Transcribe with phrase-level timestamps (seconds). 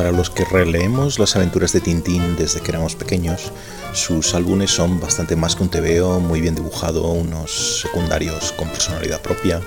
[0.00, 3.52] Para los que releemos las aventuras de Tintín desde que éramos pequeños,
[3.92, 9.20] sus álbumes son bastante más que un tebeo, muy bien dibujado, unos secundarios con personalidad
[9.20, 9.60] propia,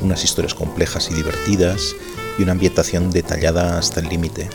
[0.00, 1.96] unas historias complejas y divertidas
[2.38, 4.48] y una ambientación detallada hasta el límite.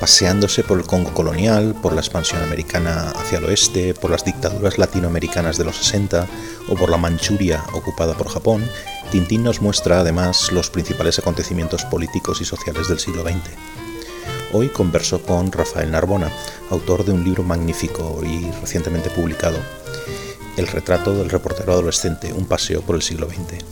[0.00, 4.78] Paseándose por el Congo colonial, por la expansión americana hacia el oeste, por las dictaduras
[4.78, 6.26] latinoamericanas de los 60
[6.68, 8.68] o por la Manchuria ocupada por Japón,
[9.12, 13.77] Tintín nos muestra además los principales acontecimientos políticos y sociales del siglo XX.
[14.52, 16.30] Hoy converso con Rafael Narbona,
[16.70, 19.58] autor de un libro magnífico y recientemente publicado,
[20.56, 23.64] El retrato del reportero adolescente, un paseo por el siglo XX.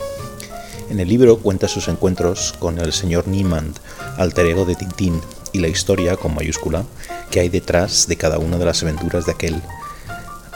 [0.89, 3.75] En el libro cuenta sus encuentros con el señor Niemand,
[4.17, 5.19] alter ego de Tintín,
[5.51, 6.85] y la historia, con mayúscula,
[7.31, 9.61] que hay detrás de cada una de las aventuras de aquel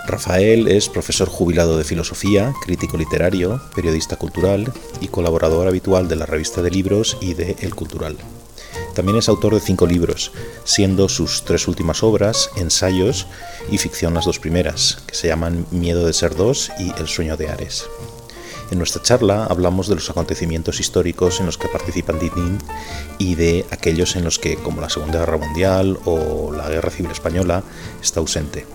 [0.07, 6.25] Rafael es profesor jubilado de filosofía, crítico literario, periodista cultural y colaborador habitual de la
[6.25, 8.17] revista de libros y de El Cultural.
[8.93, 10.31] También es autor de cinco libros,
[10.63, 13.27] siendo sus tres últimas obras ensayos
[13.69, 17.37] y ficción las dos primeras, que se llaman Miedo de ser dos y El sueño
[17.37, 17.85] de Ares.
[18.71, 22.57] En nuestra charla hablamos de los acontecimientos históricos en los que participan Tintín
[23.17, 27.11] y de aquellos en los que, como la Segunda Guerra Mundial o la Guerra Civil
[27.11, 27.63] Española,
[28.01, 28.65] está ausente.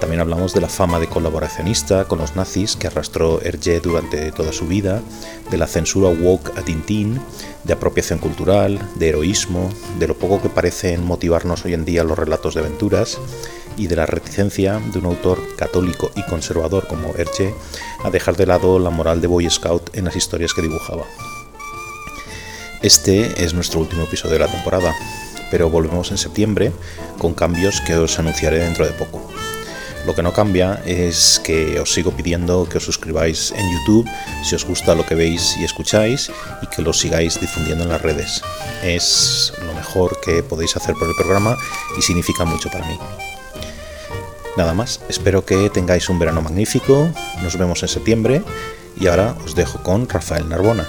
[0.00, 4.52] También hablamos de la fama de colaboracionista con los nazis que arrastró Hergé durante toda
[4.52, 5.02] su vida,
[5.50, 7.20] de la censura woke a Tintín,
[7.64, 9.68] de apropiación cultural, de heroísmo,
[9.98, 13.18] de lo poco que parecen motivarnos hoy en día los relatos de aventuras
[13.76, 17.52] y de la reticencia de un autor católico y conservador como Hergé
[18.04, 21.04] a dejar de lado la moral de Boy Scout en las historias que dibujaba.
[22.82, 24.94] Este es nuestro último episodio de la temporada,
[25.50, 26.70] pero volvemos en septiembre
[27.18, 29.37] con cambios que os anunciaré dentro de poco.
[30.08, 34.08] Lo que no cambia es que os sigo pidiendo que os suscribáis en YouTube
[34.42, 36.30] si os gusta lo que veis y escucháis
[36.62, 38.40] y que lo sigáis difundiendo en las redes.
[38.82, 41.58] Es lo mejor que podéis hacer por el programa
[41.98, 42.98] y significa mucho para mí.
[44.56, 47.10] Nada más, espero que tengáis un verano magnífico,
[47.42, 48.42] nos vemos en septiembre
[48.98, 50.88] y ahora os dejo con Rafael Narbona.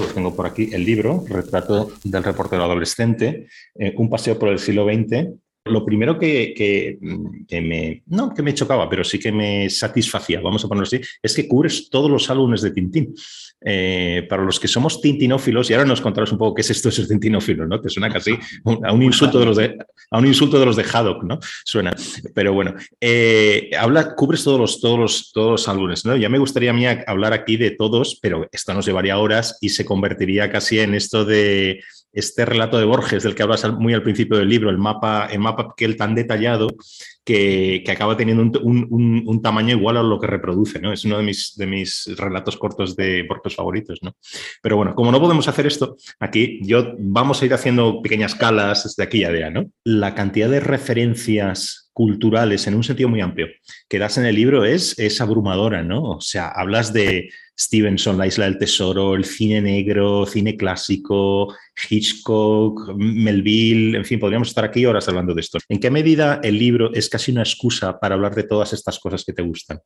[0.00, 4.86] Tengo por aquí el libro, Retrato del reportero adolescente, eh, un paseo por el siglo
[4.86, 5.28] XX.
[5.66, 10.64] Lo primero que, que, me, no que me chocaba, pero sí que me satisfacía, vamos
[10.64, 13.14] a ponerlo así, es que cubres todos los álbumes de Tintín.
[13.64, 16.88] Eh, para los que somos tintinófilos, y ahora nos contarás un poco qué es esto
[16.88, 17.80] de ser tintinófilo, ¿no?
[17.80, 18.32] Que suena casi
[18.82, 19.76] a un insulto de los de,
[20.10, 21.38] a un insulto de los de Haddock, ¿no?
[21.64, 21.94] Suena.
[22.34, 26.16] Pero bueno, eh, habla, cubres todos los, todos, los, todos los álbumes, ¿no?
[26.16, 29.68] Ya me gustaría a mí hablar aquí de todos, pero esto nos llevaría horas y
[29.68, 34.02] se convertiría casi en esto de este relato de Borges del que hablas muy al
[34.02, 36.68] principio del libro, el mapa, el mapa que él tan detallado
[37.24, 40.92] que, acaba teniendo un, tamaño igual a lo que reproduce, ¿no?
[40.92, 44.16] Es uno de mis, de mis relatos cortos de Borges favoritos, ¿no?
[44.62, 48.84] Pero bueno, como no podemos hacer esto, aquí yo vamos a ir haciendo pequeñas calas
[48.84, 49.70] desde aquí a allá, ¿no?
[49.84, 53.48] La cantidad de referencias culturales en un sentido muy amplio
[53.88, 56.02] que das en el libro es, es abrumadora, ¿no?
[56.02, 61.54] O sea, hablas de Stevenson, La Isla del Tesoro, el cine negro, cine clásico,
[61.88, 65.58] Hitchcock, Melville, en fin, podríamos estar aquí horas hablando de esto.
[65.68, 69.24] ¿En qué medida el libro es casi una excusa para hablar de todas estas cosas
[69.24, 69.80] que te gustan?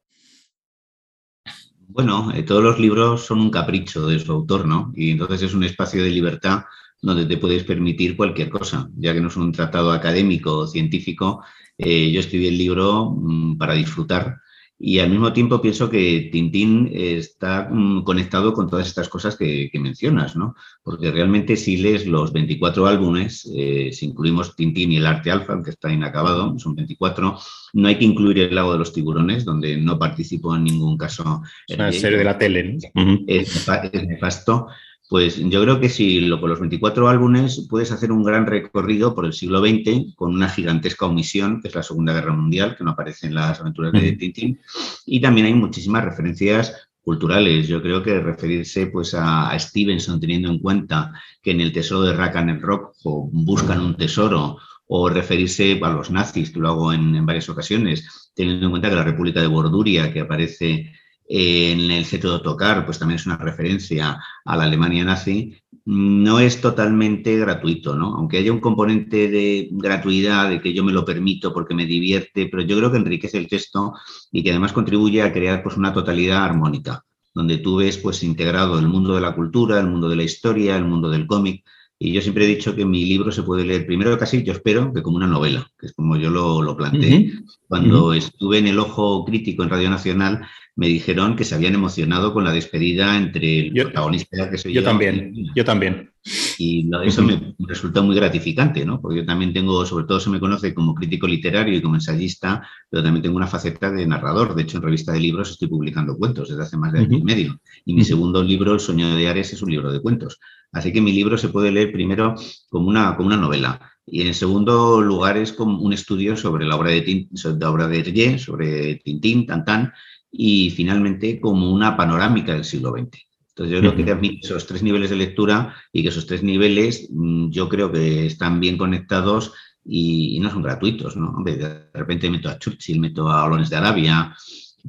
[1.89, 4.93] Bueno, eh, todos los libros son un capricho de su autor, ¿no?
[4.95, 6.65] Y entonces es un espacio de libertad
[7.01, 11.43] donde te puedes permitir cualquier cosa, ya que no es un tratado académico o científico.
[11.79, 14.41] Eh, yo escribí el libro mm, para disfrutar
[14.79, 19.71] y al mismo tiempo pienso que Tintín está mm, conectado con todas estas cosas que,
[19.75, 20.55] mencionas, ¿no?
[20.83, 25.63] Porque realmente si lees los 24 álbumes, eh, si incluimos Tintín y el arte alfa,
[25.63, 27.39] que está inacabado, son 24,
[27.75, 31.43] no hay que incluir el lago de los tiburones, donde no participó en ningún caso.
[31.67, 32.79] Es una serie de la tele.
[32.95, 33.19] ¿no?
[33.27, 34.69] Es, es nefasto.
[35.09, 39.15] Pues yo creo que si lo, con los 24 álbumes puedes hacer un gran recorrido
[39.15, 42.83] por el siglo XX con una gigantesca omisión, que es la Segunda Guerra Mundial, que
[42.83, 44.61] no aparece en las aventuras de Tintín.
[45.05, 47.69] Y también hay muchísimas referencias culturales.
[47.69, 52.13] Yo creo que referirse pues, a, Stevenson teniendo en cuenta que en el tesoro de
[52.13, 57.15] Rakan el Rock buscan un tesoro o referirse a los nazis, que lo hago en,
[57.15, 60.93] en varias ocasiones, teniendo en cuenta que la República de Borduria, que aparece
[61.29, 65.57] en el centro de tocar, pues también es una referencia a la Alemania nazi,
[65.87, 68.17] no es totalmente gratuito, ¿no?
[68.17, 72.49] Aunque haya un componente de gratuidad, de que yo me lo permito porque me divierte,
[72.49, 73.95] pero yo creo que enriquece el texto
[74.33, 78.79] y que además contribuye a crear pues, una totalidad armónica, donde tú ves pues, integrado
[78.79, 81.65] el mundo de la cultura, el mundo de la historia, el mundo del cómic,
[81.99, 84.93] Y yo siempre he dicho que mi libro se puede leer primero casi, yo espero,
[84.93, 87.33] que como una novela, que es como yo lo, lo planteé.
[87.69, 90.47] Cuando estuve en el Ojo Crítico en Radio Nacional,
[90.77, 94.83] me dijeron que se habían emocionado con la despedida entre el protagonista que soy yo.
[94.83, 96.11] Yo también, yo también.
[96.59, 99.01] Y eso me resulta muy gratificante, ¿no?
[99.01, 102.69] Porque yo también tengo, sobre todo se me conoce como crítico literario y como ensayista,
[102.91, 104.55] pero también tengo una faceta de narrador.
[104.55, 107.23] De hecho, en revista de libros estoy publicando cuentos desde hace más de año y
[107.23, 107.59] medio.
[107.87, 110.39] Y mi segundo libro, El sueño de Ares, es un libro de cuentos.
[110.77, 112.35] Así que mi libro se puede leer primero
[112.69, 113.81] como una, como una novela.
[114.05, 117.27] Y en segundo lugar es como un estudio sobre la obra de,
[117.59, 119.95] la obra de Hergé, sobre Tintín, Tantán,
[120.31, 123.19] y finalmente como una panorámica del siglo XX.
[123.49, 127.09] Entonces yo creo que admite esos tres niveles de lectura y que esos tres niveles
[127.11, 131.43] mm, yo creo que están bien conectados y, no son gratuitos, ¿no?
[131.43, 134.37] de repente meto a Churchill, meto a Olones de Arabia,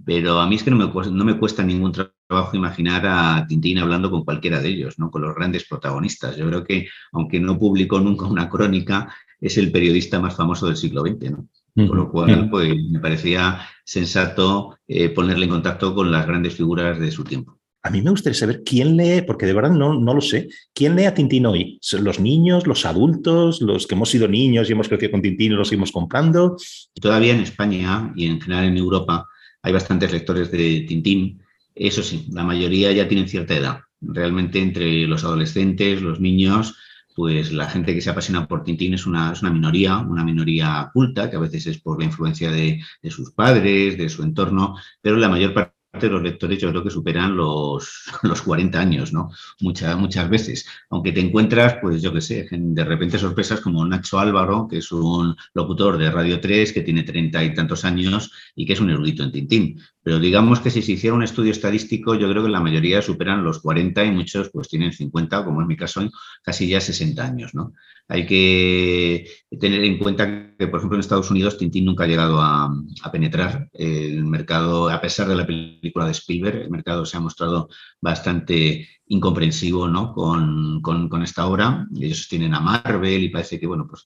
[0.06, 2.17] pero a mí es que no me, no me cuesta ningún trabajo
[2.54, 5.10] imaginar a Tintín hablando con cualquiera de ellos, ¿no?
[5.10, 6.36] con los grandes protagonistas.
[6.38, 10.78] Yo creo que, aunque no publicó nunca una crónica, es el periodista más famoso del
[10.78, 11.32] siglo XX.
[11.32, 11.48] ¿no?
[11.88, 17.00] Con lo cual, pues, me parecía sensato eh, ponerle en contacto con las grandes figuras
[17.00, 17.58] de su tiempo.
[17.84, 20.96] A mí me gustaría saber quién lee, porque de verdad no, no lo sé, quién
[20.96, 21.80] lee a Tintín hoy.
[22.02, 25.56] ¿Los niños, los adultos, los que hemos sido niños y hemos crecido con Tintín y
[25.56, 26.58] los seguimos comprando?
[27.00, 29.26] Todavía en España y en general en Europa
[29.62, 31.40] hay bastantes lectores de Tintín.
[31.80, 33.80] Eso sí, la mayoría ya tienen cierta edad.
[34.02, 36.76] Realmente entre los adolescentes, los niños,
[37.16, 41.36] pues la gente que se apasiona por Tintín es una, minoría, una minoría culta, que
[41.36, 45.30] a veces es por la influencia de, de, sus padres, de su entorno, pero la
[45.30, 49.32] mayor parte de los lectores yo creo que superan los, los 40 años, ¿no?
[49.62, 50.68] Muchas, muchas veces.
[50.90, 54.92] Aunque te encuentras, pues yo qué sé, de repente sorpresas como Nacho Álvaro, que es
[54.92, 58.90] un locutor de Radio 3, que tiene treinta y tantos años y que es un
[58.90, 59.82] erudito en Tintín.
[60.08, 63.44] Pero digamos que si se hiciera un estudio estadístico, yo creo que la mayoría superan
[63.44, 66.10] los 40 y muchos pues tienen 50, como es mi caso,
[66.42, 67.74] casi ya 60 años, ¿no?
[68.08, 72.40] Hay que tener en cuenta que, por ejemplo, en Estados Unidos Tintín nunca ha llegado
[72.40, 72.74] a,
[73.12, 77.68] penetrar el mercado, a pesar de la película de Spielberg, el mercado se ha mostrado
[78.00, 80.14] bastante incomprensivo ¿no?
[80.14, 81.86] con, esta obra.
[82.00, 84.06] Ellos tienen a Marvel y parece que, bueno, pues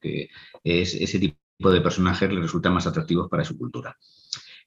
[0.63, 3.95] es, ese tipo de personajes les resultan más atractivos para su cultura.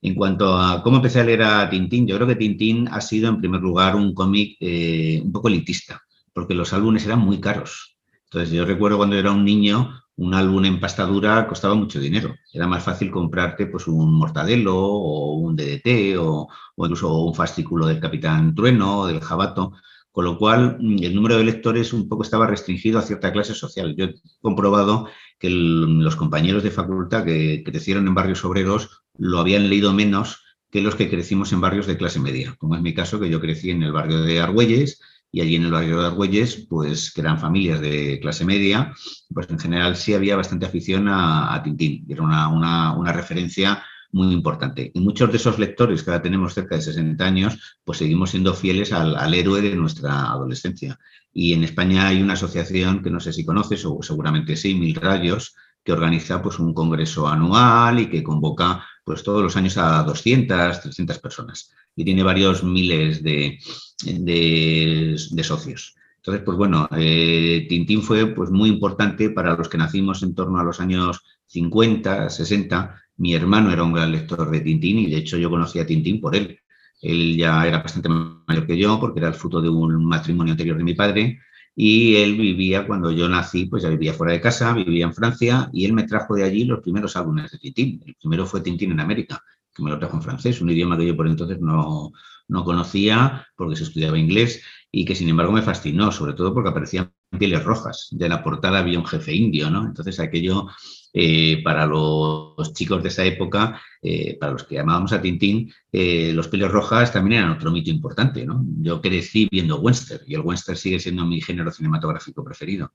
[0.03, 3.29] En cuanto a cómo empecé a leer a Tintín, yo creo que Tintín ha sido,
[3.29, 6.03] en primer lugar, un cómic eh, un poco elitista,
[6.33, 7.95] porque los álbumes eran muy caros
[8.35, 12.35] entonces yo recuerdo cuando era un niño, un álbum en pastadura costaba mucho dinero.
[12.53, 18.01] Era más fácil comprarte pues, un Mortadelo o un DDT o, incluso un fascículo del
[18.01, 19.75] Capitán Trueno o del Jabato.
[20.15, 23.53] Con lo cual, mm, el número de lectores un poco estaba restringido a cierta clase
[23.53, 23.97] social.
[23.97, 25.09] Yo he comprobado
[25.41, 30.83] que los compañeros de facultad que crecieron en barrios obreros lo habían leído menos que
[30.83, 33.73] los que crecimos en barrios de clase media, como es mi caso, que yo crecí
[33.73, 35.01] en el barrio de Argüelles
[35.33, 38.95] y allí en el barrio de Argüelles, pues que eran familias de clase media,
[39.33, 42.49] pues en general sí había bastante afición a, Tintín, era una,
[42.97, 43.83] una, referencia
[44.15, 44.93] muy importante.
[44.95, 48.55] Y muchos de esos lectores que ahora tenemos cerca de 60 años, pues seguimos siendo
[48.55, 50.99] fieles al, héroe de nuestra adolescencia.
[51.33, 54.95] Y en España hay una asociación que no sé si conoces, o seguramente sí, Mil
[54.95, 60.03] Rayos, que organiza pues un congreso anual y que convoca pues todos los años a
[60.05, 63.59] 200, 300 personas y tiene varios miles de,
[64.05, 65.97] de, socios.
[66.17, 70.59] Entonces, pues bueno, eh, Tintín fue pues, muy importante para los que nacimos en torno
[70.59, 73.04] a los años 50, 60.
[73.17, 76.21] Mi hermano era un gran lector de Tintín y de hecho yo conocí a Tintín
[76.21, 76.59] por él.
[77.01, 80.77] Él ya era bastante mayor que yo porque era el fruto de un matrimonio anterior
[80.77, 81.39] de mi padre
[81.77, 85.69] y él vivía, cuando yo nací, pues ya vivía fuera de casa, vivía en Francia
[85.73, 88.03] y él me trajo de allí los primeros álbumes de Tintín.
[88.07, 89.43] El primero fue Tintín en América,
[89.75, 92.13] que me lo trajo en francés, un idioma que yo por entonces no,
[92.49, 96.71] no conocía porque se estudiaba inglés y que sin embargo me fascinó, sobre todo porque
[96.71, 98.09] aparecían pieles rojas.
[98.13, 99.85] De la portada había un jefe indio, ¿no?
[99.85, 100.69] Entonces aquello
[101.17, 106.33] eh, para los chicos de esa época, eh, para los que llamábamos a Tintín, eh,
[106.35, 108.65] los pieles rojas también eran otro mito importante, ¿no?
[108.81, 112.93] Yo crecí viendo western y el western sigue siendo mi género cinematográfico preferido.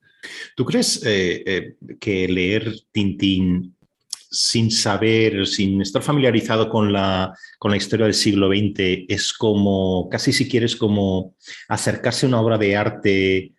[0.53, 3.73] ¿Tú crees que leer Tintín
[4.11, 10.09] sin saber, sin estar familiarizado con la, con la historia del siglo XX, es como,
[10.11, 11.35] casi si quieres, como
[11.69, 13.53] acercarse a una obra de arte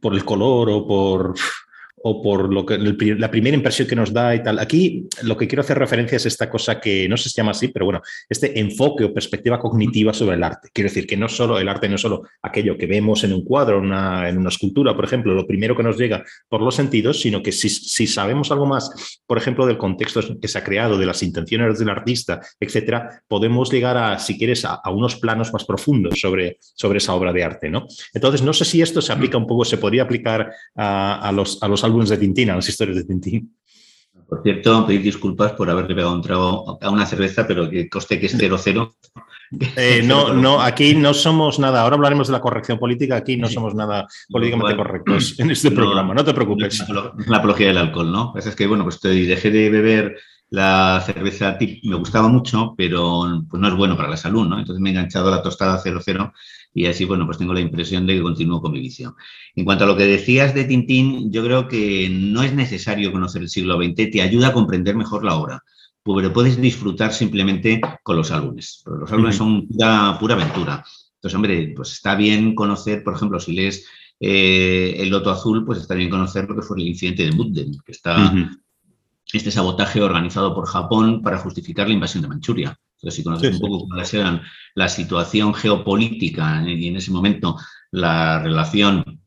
[0.00, 1.34] por el color o por,
[2.04, 4.58] o por lo que, la primera impresión que nos da y tal.
[4.58, 7.86] Aquí lo que quiero hacer referencia es esta cosa que no se llama así, pero
[7.86, 10.68] bueno, este enfoque o perspectiva cognitiva sobre el arte.
[10.72, 13.78] Quiero decir que no solo el arte no solo aquello que vemos en un cuadro,
[13.78, 17.42] una, en una escultura, por ejemplo, lo primero que nos llega por los sentidos, sino
[17.42, 21.06] que si, si sabemos algo más, por ejemplo, del contexto que se ha creado, de
[21.06, 26.20] las intenciones del artista, etcétera, podemos llegar a, si quieres, a, unos planos más profundos
[26.20, 27.86] sobre, sobre esa obra de arte, ¿no?
[28.12, 31.62] Entonces, no sé si esto se aplica un poco, se podría aplicar a, a los,
[31.62, 33.54] a los álbumes de Tintín, a las historias de Tintín.
[34.28, 38.18] Por cierto, pedir disculpas por haberle pegado un trago a una cerveza, pero que coste
[38.18, 38.94] que es 0-0.
[39.76, 41.82] Eh, no, no, aquí no somos nada.
[41.82, 43.16] Ahora hablaremos de la corrección política.
[43.16, 46.14] Aquí no somos nada políticamente correctos en este programa.
[46.14, 46.82] No te preocupes.
[47.26, 48.32] La apología del alcohol, ¿no?
[48.34, 50.16] Es que, bueno, pues dejé de beber
[50.52, 54.58] la cerveza me gustaba mucho, pero pues no es bueno para la salud, ¿no?
[54.58, 56.32] Entonces me he enganchado a la tostada 00
[56.74, 59.14] y así, bueno, pues tengo la impresión de que continúo con mi visión.
[59.54, 63.42] En cuanto a lo que decías de Tintín, yo creo que no es necesario conocer
[63.42, 65.62] el siglo XX, te ayuda a comprender mejor la obra,
[66.02, 68.82] pero puedes disfrutar simplemente con los álbumes.
[68.86, 70.84] Los álbumes son pura, pura aventura.
[71.16, 73.86] Entonces, hombre, pues está bien conocer, por ejemplo, si lees
[74.18, 77.72] eh, El Loto Azul, pues está bien conocer lo que fue el incidente de Mudden,
[77.84, 78.32] que está
[79.32, 82.78] este sabotaje organizado por Japón para justificar la invasión de Manchuria.
[83.02, 84.42] Entonces, si conoces un poco cómo era
[84.76, 87.56] la situación geopolítica y en ese momento
[87.90, 89.20] la relación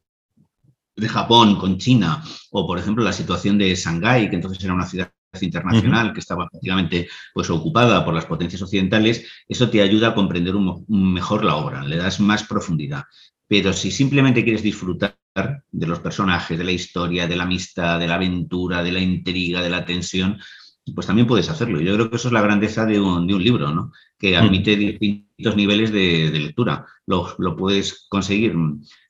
[0.95, 4.85] de Japón con China, o por ejemplo la situación de Shanghái, que entonces era una
[4.85, 10.15] ciudad internacional que estaba prácticamente pues, ocupada por las potencias occidentales, eso te ayuda a
[10.15, 10.55] comprender
[10.87, 13.03] mejor la obra, le das más profundidad.
[13.45, 15.17] Pero si simplemente quieres disfrutar
[15.69, 19.61] de los personajes, de la historia, de la amistad, de la aventura, de la intriga,
[19.61, 20.39] de la tensión,
[20.93, 21.81] pues también puedes hacerlo.
[21.81, 23.91] Yo creo que eso es la grandeza de un, libro, ¿no?
[24.19, 24.43] que mm.
[24.43, 26.85] admite distintos niveles de, lectura.
[27.07, 28.55] Lo, puedes conseguir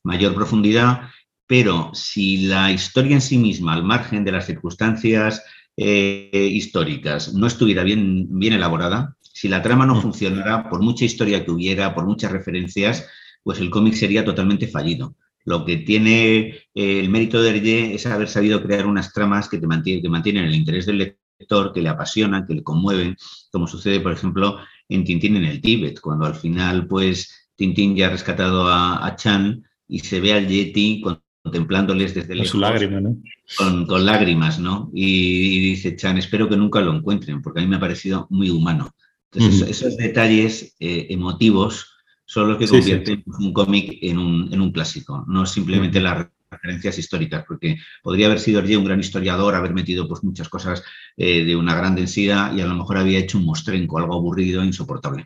[0.03, 1.10] mayor profundidad,
[1.48, 5.44] pero si la historia en sí misma, al margen de las circunstancias
[5.75, 10.01] eh, históricas, no estuviera bien, bien elaborada, si la trama no mm.
[10.01, 13.05] funcionara, por mucha historia que hubiera, por muchas referencias,
[13.44, 15.15] pues el cómic sería totalmente fallido.
[15.44, 19.60] Lo que tiene eh, el mérito de Hergé es haber sabido crear unas tramas que,
[19.60, 21.25] te mantienen, que mantienen el interés del lector,
[21.73, 23.17] que le apasionan, que le conmueven,
[23.51, 24.59] como sucede, por ejemplo,
[24.89, 29.63] en Tintín en el Tíbet, cuando al final, pues, Tintín ya ha rescatado a, Chan
[29.87, 31.01] y se ve al Yeti
[31.43, 32.51] contemplándoles desde lejos.
[32.51, 33.17] Su lágrima, ¿no?
[33.57, 34.89] Con, lágrimas, ¿no?
[34.93, 38.49] Y, dice Chan, espero que nunca lo encuentren, porque a mí me ha parecido muy
[38.49, 38.91] humano.
[39.31, 41.87] Entonces, esos, detalles eh, emotivos
[42.25, 47.77] son los que convierten un cómic en un, clásico, no simplemente las referencias históricas, porque
[48.01, 50.83] podría haber sido un gran historiador, haber metido pues, muchas cosas
[51.17, 54.61] eh, de una gran densidad y a lo mejor había hecho un mostrenco, algo aburrido
[54.61, 55.25] e insoportable.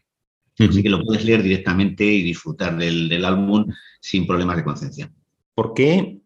[0.57, 3.65] Así que lo puedes leer directamente y disfrutar del, álbum
[4.01, 5.11] sin problemas de conciencia.
[5.55, 6.17] ¿Por qué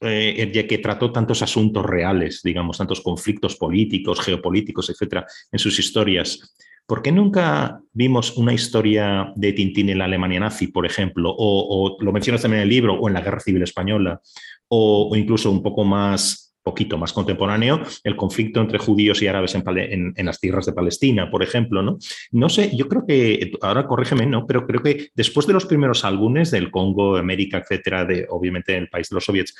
[0.00, 5.78] eh, ya que trató tantos asuntos reales, digamos, tantos conflictos políticos, geopolíticos, etcétera, en sus
[5.78, 6.54] historias,
[6.86, 11.34] ¿Por qué nunca vimos una historia de Tintín en la Alemania nazi, por ejemplo?
[11.36, 14.20] O, lo mencionas también en el libro, o en la Guerra Civil Española,
[14.68, 20.14] o, incluso un poco más, poquito más contemporáneo, el conflicto entre judíos y árabes en,
[20.26, 21.98] las tierras de Palestina, por ejemplo, ¿no?
[22.32, 24.46] No sé, yo creo que, ahora corrígeme, ¿no?
[24.46, 28.82] Pero creo que después de los primeros álbumes del Congo, América, etcétera, de, obviamente en
[28.82, 29.54] el país de los soviets,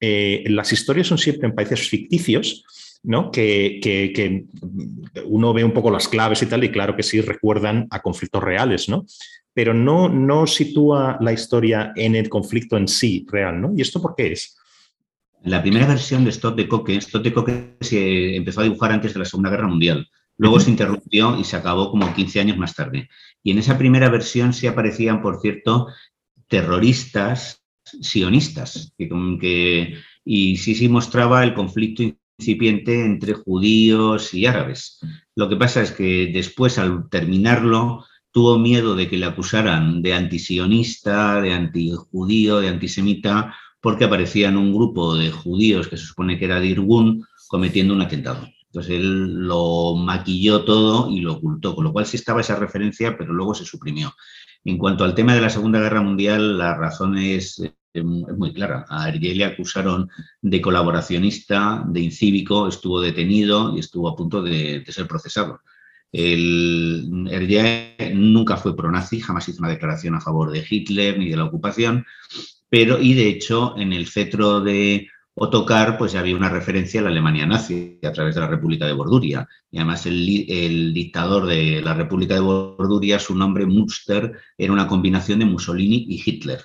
[0.00, 2.64] eh, las historias son siempre en países ficticios,
[3.02, 3.30] ¿no?
[3.30, 4.44] Que,
[5.26, 8.42] uno ve un poco las claves y tal, y claro que sí recuerdan a conflictos
[8.42, 9.06] reales, ¿no?
[9.54, 13.72] Pero no, no sitúa la historia en el conflicto en sí real, ¿no?
[13.76, 14.56] ¿Y esto por qué es?
[15.42, 19.14] La primera versión de Stott de Coque, Stott de Coque se empezó a dibujar antes
[19.14, 20.08] de la Segunda Guerra Mundial.
[20.36, 23.08] Luego se interrumpió y se acabó como 15 años más tarde.
[23.42, 25.88] Y en esa primera versión sí aparecían, por cierto,
[26.46, 27.64] terroristas
[28.02, 29.08] sionistas, que,
[29.40, 32.02] que, y sí sí mostraba el conflicto
[32.38, 35.00] incipiente entre judíos y árabes.
[35.34, 40.14] Lo que pasa es que después, al terminarlo, tuvo miedo de que le acusaran de
[40.14, 46.44] antisionista, de antijudío, de antisemita, porque aparecían un grupo de judíos que se supone que
[46.44, 48.48] era de Irgun cometiendo un atentado.
[48.66, 53.16] Entonces él lo maquilló todo y lo ocultó, con lo cual sí estaba esa referencia,
[53.16, 54.14] pero luego se suprimió.
[54.64, 57.16] En cuanto al tema de la Segunda Guerra Mundial, la razón
[57.98, 58.84] es muy clara.
[58.88, 60.10] A Hergé le acusaron
[60.42, 65.60] de colaboracionista, de incívico, estuvo detenido y estuvo a punto de, ser procesado.
[66.10, 67.08] El
[68.14, 72.06] nunca fue pronazi, jamás hizo una declaración a favor de Hitler ni de la ocupación,
[72.70, 75.08] pero y de hecho en el cetro de
[75.40, 78.92] Otokar pues había una referencia a la Alemania nazi a través de la República de
[78.92, 79.48] Borduria.
[79.70, 84.88] Y además el, el dictador de la República de Borduria, su nombre Münster, era una
[84.88, 86.60] combinación de Mussolini y Hitler.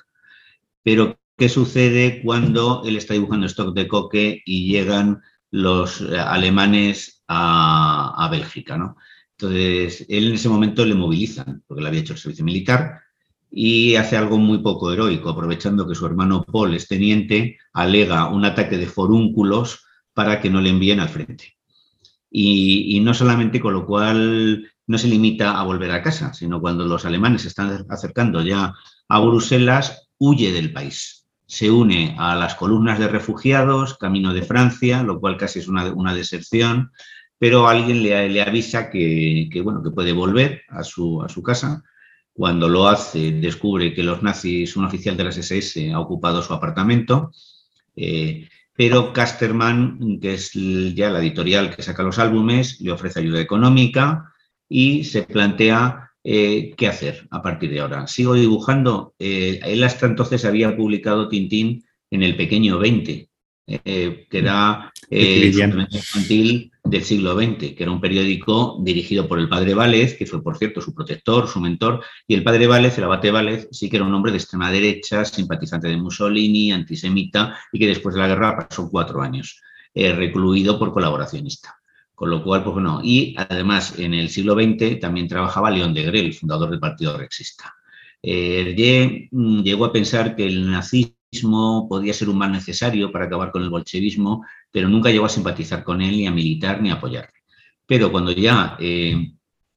[0.82, 5.22] Pero qué sucede cuando él está dibujando stock de coque y llegan
[5.52, 8.78] los eh, alemanes a, Bélgica.
[8.78, 8.96] ¿no?
[9.38, 13.02] Entonces, él en ese momento le movilizan, porque le había hecho el servicio militar,
[13.50, 18.46] y hace algo muy poco heroico, aprovechando que su hermano Paul es teniente, alega un
[18.46, 21.56] ataque de forúnculos para que no le envíen al frente.
[22.32, 26.60] Y, y, no solamente con lo cual no se limita a volver a casa, sino
[26.60, 28.74] cuando los alemanes se están acercando ya
[29.08, 31.23] a Bruselas, huye del país
[31.54, 35.94] se une a las columnas de refugiados, camino de Francia, lo cual casi es una,
[35.94, 36.92] una deserción,
[37.38, 41.84] pero alguien le, le avisa que, bueno, que puede volver a su, a su casa.
[42.34, 46.54] Cuando lo hace, descubre que los nazis, un oficial de las SS, ha ocupado su
[46.54, 47.32] apartamento.
[47.96, 53.40] Eh, pero Casterman, que es ya la editorial que saca los álbumes, le ofrece ayuda
[53.40, 54.34] económica
[54.68, 58.08] y se plantea eh, ¿qué hacer a partir de ahora?
[58.08, 59.14] ¿Sigo dibujando?
[59.20, 63.30] Eh, él hasta entonces había publicado Tintín en el Pequeño 20,
[63.68, 69.50] eh, que era el infantil del siglo XX, que era un periódico dirigido por el
[69.50, 73.04] padre Vález, que fue, por cierto, su protector, su mentor, y el padre Vález, el
[73.04, 77.80] abate Vález, sí que era un hombre de extrema derecha, simpatizante de Mussolini, antisemita, y
[77.80, 79.62] que después de la guerra pasó cuatro años
[79.96, 81.83] recluido por colaboracionista.
[82.16, 86.04] Con lo cual, pues bueno, y además en el siglo XX también trabajaba León de
[86.04, 87.76] Grel, fundador del Partido Rexista.
[88.22, 89.30] Eh,
[89.64, 93.70] llegó a pensar que el nazismo podía ser un mal necesario para acabar con el
[93.70, 97.34] bolchevismo, pero nunca llegó a simpatizar con él, ni a militar, ni a apoyarle.
[97.86, 99.34] Pero cuando ya eh,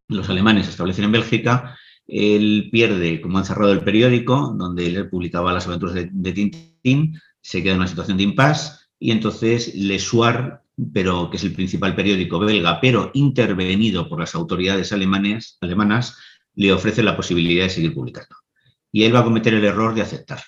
[0.09, 1.77] los alemanes se establecen en Bélgica,
[2.07, 7.21] él pierde, como han cerrado el periódico, donde él publicaba las aventuras de, de Tintín,
[7.41, 9.99] se queda en una situación de impasse y entonces Le
[10.93, 16.19] pero que es el principal periódico belga, pero intervenido por las autoridades alemanes, alemanas,
[16.55, 18.37] le ofrece la posibilidad de seguir publicando.
[18.93, 20.41] Y él va a cometer el error de aceptar.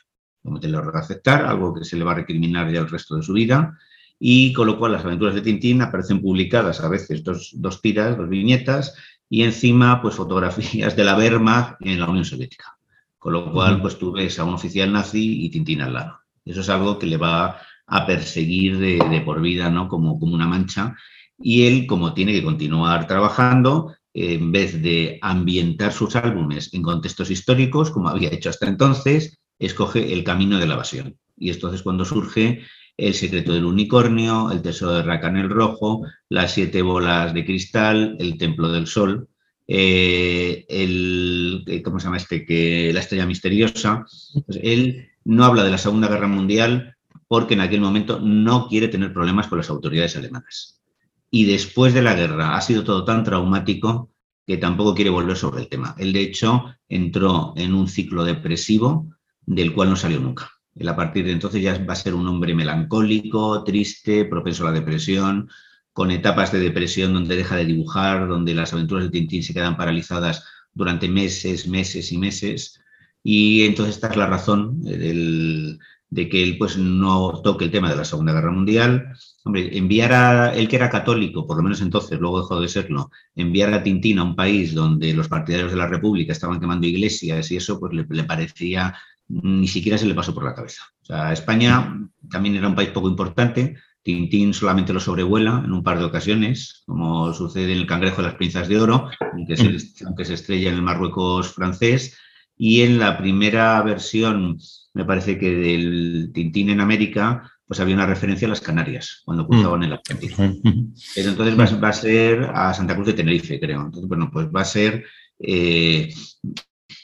[0.43, 3.17] Cometer el error de aceptar, algo que se le va a recriminar ya el resto
[3.17, 3.79] de su vida,
[4.19, 8.17] y con lo cual las aventuras de Tintín aparecen publicadas a veces dos, dos tiras,
[8.17, 8.95] dos viñetas,
[9.31, 12.79] y encima pues fotografías de la Wehrmacht en la Unión Soviética.
[13.19, 16.21] Con lo cual, pues tú ves a un oficial nazi y Tintín al lado.
[16.45, 19.89] Eso es algo que le va a perseguir de, por vida, ¿no?
[19.89, 20.95] Como, como una mancha.
[21.39, 27.31] Y él, como tiene que continuar trabajando, en vez de ambientar sus álbumes en contextos
[27.31, 31.17] históricos, como había hecho hasta entonces, escoge el camino de la evasión.
[31.37, 32.63] Y entonces cuando surge
[32.97, 38.17] El secreto del unicornio, El tesoro de Racan el rojo, Las siete bolas de cristal,
[38.19, 39.29] El templo del sol,
[39.69, 42.45] eh, el, ¿cómo se llama este?
[42.45, 44.05] Que, la estrella misteriosa.
[44.47, 46.97] Pues él no habla de la Segunda Guerra Mundial,
[47.29, 50.83] porque en aquel momento no quiere tener problemas con las autoridades alemanas.
[51.31, 54.11] Y después de la guerra ha sido todo tan traumático
[54.47, 55.95] que tampoco quiere volver sobre el tema.
[55.99, 59.07] Él, de hecho, entró en un ciclo depresivo
[59.45, 60.51] del cual no salió nunca.
[60.75, 64.71] Él a partir de entonces ya va a ser un hombre melancólico, triste, propenso a
[64.71, 65.51] la depresión,
[65.93, 69.77] con etapas de depresión donde deja de dibujar, donde las aventuras de Tintín se quedan
[69.77, 72.81] paralizadas durante meses, meses y meses.
[73.23, 75.79] Y entonces esta es la razón del,
[76.11, 79.13] de que él pues no toque el tema de la Segunda Guerra Mundial.
[79.45, 83.11] Hombre, enviar a él que era católico, por lo menos entonces, luego dejó de serlo,
[83.35, 87.51] enviar a Tintín a un país donde los partidarios de la República estaban quemando iglesias
[87.51, 88.95] y eso, pues le, parecía,
[89.29, 90.83] ni siquiera se le pasó por la cabeza.
[91.03, 95.83] O sea, España también era un país poco importante, Tintín solamente lo sobrevuela en un
[95.83, 100.05] par de ocasiones, como sucede en el Cangrejo de las Pinzas de Oro, aunque se,
[100.07, 102.17] aunque se estrella en el Marruecos francés,
[102.57, 104.59] y en la primera versión
[104.95, 109.47] me parece que del Tintín en América, pues había una referencia a las Canarias, cuando
[109.47, 110.37] cruzaban el Atlántico.
[110.37, 113.83] Pero entonces va, a ser a Santa Cruz de Tenerife, creo.
[113.83, 115.05] Entonces, bueno, pues va a ser
[115.39, 116.13] eh,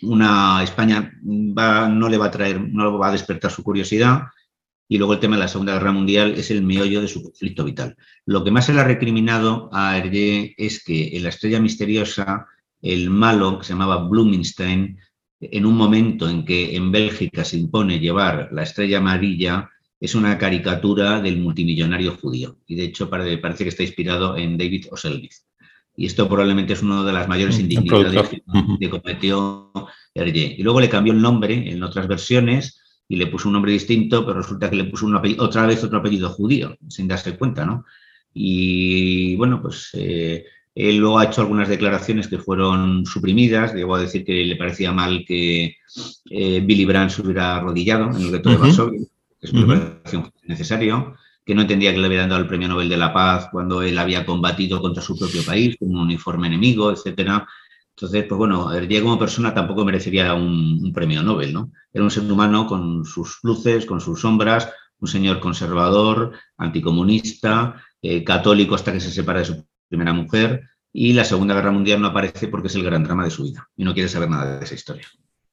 [0.03, 4.25] una España no le va a traer, no va a despertar su curiosidad.
[4.89, 7.65] Y luego el tema de la Segunda Guerra Mundial es el meollo de su conflicto
[7.65, 7.97] vital.
[8.27, 12.47] Lo que más se le ha recriminado a Hergé es que en la estrella misteriosa,
[12.83, 14.99] el malo, que se llamaba Blumenstein,
[15.53, 20.37] en un momento en que en Bélgica se impone llevar la estrella amarilla, es una
[20.39, 22.59] caricatura del multimillonario judío.
[22.67, 25.47] Y de hecho parece que está inspirado en David Oselvis.
[25.97, 28.29] Y esto probablemente es una de las mayores indignidades
[28.81, 29.73] que cometió
[30.13, 30.57] Hergé.
[30.59, 34.27] Y luego le cambió el nombre en otras versiones y le puso un nombre distinto,
[34.27, 35.07] pero resulta que le puso
[35.39, 37.85] otra vez otro apellido judío, sin darse cuenta, ¿no?
[38.33, 43.75] Y bueno, pues eh, él luego ha hecho algunas declaraciones que fueron suprimidas.
[43.75, 45.77] Llegó a decir que le parecía mal que
[46.31, 49.01] eh, Billy Brandt se hubiera arrodillado en el reto de Varsovia,
[49.41, 52.89] que es una declaración necesario, que no entendía que le hubieran dado el Premio Nobel
[52.89, 56.91] de la Paz cuando él había combatido contra su propio país con un uniforme enemigo,
[56.91, 57.47] etcétera.
[57.91, 61.71] Entonces, pues bueno, Hergé como persona tampoco merecería un, premio Nobel, ¿no?
[61.93, 68.25] Era un ser humano con sus luces, con sus sombras, un señor conservador, anticomunista, eh,
[68.25, 72.09] católico hasta que se separa de su primera mujer, y la Segunda Guerra Mundial no
[72.09, 74.65] aparece porque es el gran drama de su vida y no quiere saber nada de
[74.65, 75.07] esa historia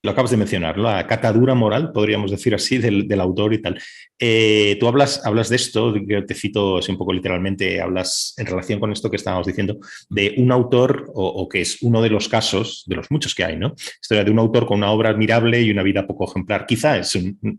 [0.03, 3.79] lo acabas de mencionar, la catadura moral, podríamos decir así, del, autor y tal.
[4.17, 8.79] Eh, tú hablas, hablas de esto, te cito así un poco literalmente, hablas en relación
[8.79, 9.77] con esto que estábamos diciendo,
[10.09, 13.57] de un autor, o, que es uno de los casos, de los muchos que hay,
[13.57, 13.75] ¿no?
[14.01, 16.65] Historia de un autor con una obra admirable y una vida poco ejemplar.
[16.65, 16.99] Quizá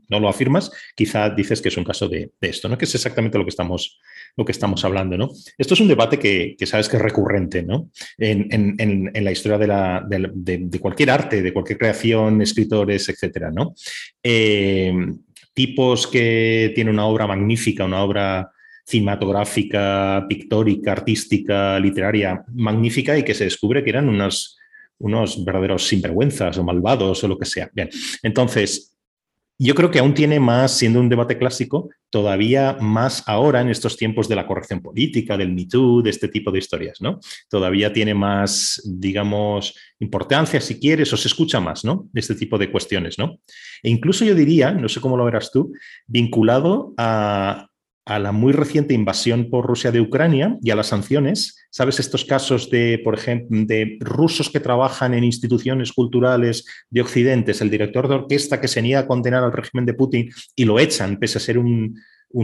[0.09, 2.77] no lo afirmas, quizá dices que es un caso de, de esto, ¿no?
[2.77, 4.01] Que es exactamente lo que estamos
[4.37, 5.16] lo que estamos hablando.
[5.16, 5.31] ¿no?
[5.59, 7.90] Esto es un debate que, sabes que es recurrente ¿no?
[8.18, 13.51] en, la historia de, cualquier arte, de cualquier creación, escritores, etcétera.
[13.51, 13.75] ¿no?
[14.23, 14.92] Eh,
[15.55, 18.51] tipos que tienen una obra magnífica, una obra
[18.85, 24.59] cinematográfica, pictórica, artística, literaria magnífica y que se descubre que eran unos,
[24.99, 27.71] unos verdaderos sinvergüenzas o malvados o lo que sea.
[27.73, 27.88] Bien,
[28.23, 28.97] entonces,
[29.59, 33.96] yo creo que aún tiene más, siendo un debate clásico, todavía más ahora en estos
[33.96, 37.18] tiempos de la corrección política, del Me Too, de este tipo de historias, ¿no?
[37.48, 42.11] Todavía tiene más, digamos, importancia, si quieres, o se escucha más, ¿no?
[42.12, 43.38] De este tipo de cuestiones, ¿no?
[43.83, 45.72] E incluso yo diría, no sé cómo lo verás tú,
[46.07, 47.71] vinculado a,
[48.04, 51.56] a la muy reciente invasión por Rusia de Ucrania y a las sanciones.
[51.70, 57.52] ¿Sabes estos casos de, por ejemplo, de rusos que trabajan en instituciones culturales de Occidente?
[57.60, 60.80] El director de orquesta que se niega a condenar al régimen de Putin y lo
[60.80, 61.96] echan pese a ser un,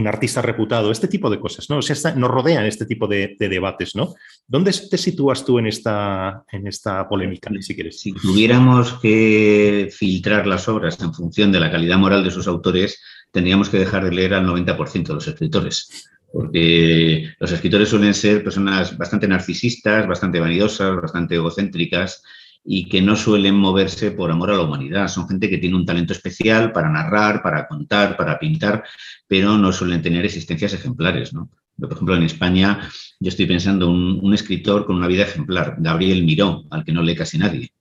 [0.05, 1.77] artista reputado, este tipo de cosas, ¿no?
[1.77, 4.13] O sea, nos rodean este tipo de, debates, ¿no?
[4.47, 7.99] ¿Dónde te sitúas tú en esta, en esta polémica, si quieres?
[7.99, 13.01] Si tuviéramos que filtrar las obras en función de la calidad moral de sus autores,
[13.31, 18.43] tendríamos que dejar de leer al 90% de los escritores, porque los escritores suelen ser
[18.43, 22.23] personas bastante narcisistas, bastante vanidosas, bastante egocéntricas
[22.63, 25.07] y que no suelen moverse por amor a la humanidad.
[25.07, 28.83] Son gente que tiene un talento especial para narrar, para contar, para pintar,
[29.27, 31.31] pero no suelen tener existencias ejemplares.
[31.31, 32.89] Por ejemplo, en España
[33.19, 37.01] yo estoy pensando un, un escritor con una vida ejemplar, Gabriel Miró, al que no
[37.01, 37.71] lee casi nadie.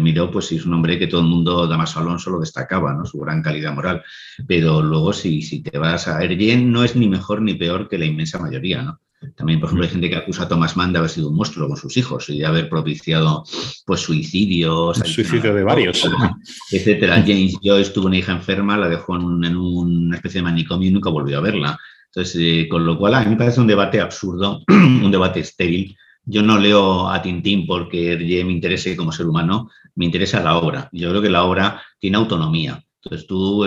[0.00, 3.04] Miró, pues sí, es un hombre que todo el mundo, Damaso Alonso, lo destacaba, ¿no?
[3.04, 4.02] Su gran calidad moral.
[4.46, 7.98] Pero luego, si, si te vas a Ergen, no es ni mejor ni peor que
[7.98, 9.00] la inmensa mayoría, ¿no?
[9.34, 11.68] También, por ejemplo, hay gente que acusa a Thomas Mann de haber sido un monstruo
[11.68, 13.44] con sus hijos y de haber propiciado
[13.84, 14.98] pues, suicidios.
[14.98, 16.08] suicidio de varios.
[16.70, 17.22] Etcétera.
[17.26, 21.10] James Joyce tuvo una hija enferma, la dejó en, una especie de manicomio y nunca
[21.10, 21.78] volvió a verla.
[22.06, 25.96] Entonces, eh, con lo cual, a mí me parece un debate absurdo, un debate estéril,
[26.26, 30.88] yo no leo a Tintín porque me interese como ser humano, me interesa la obra.
[30.92, 32.82] Yo creo que la obra tiene autonomía.
[33.02, 33.64] Entonces tú,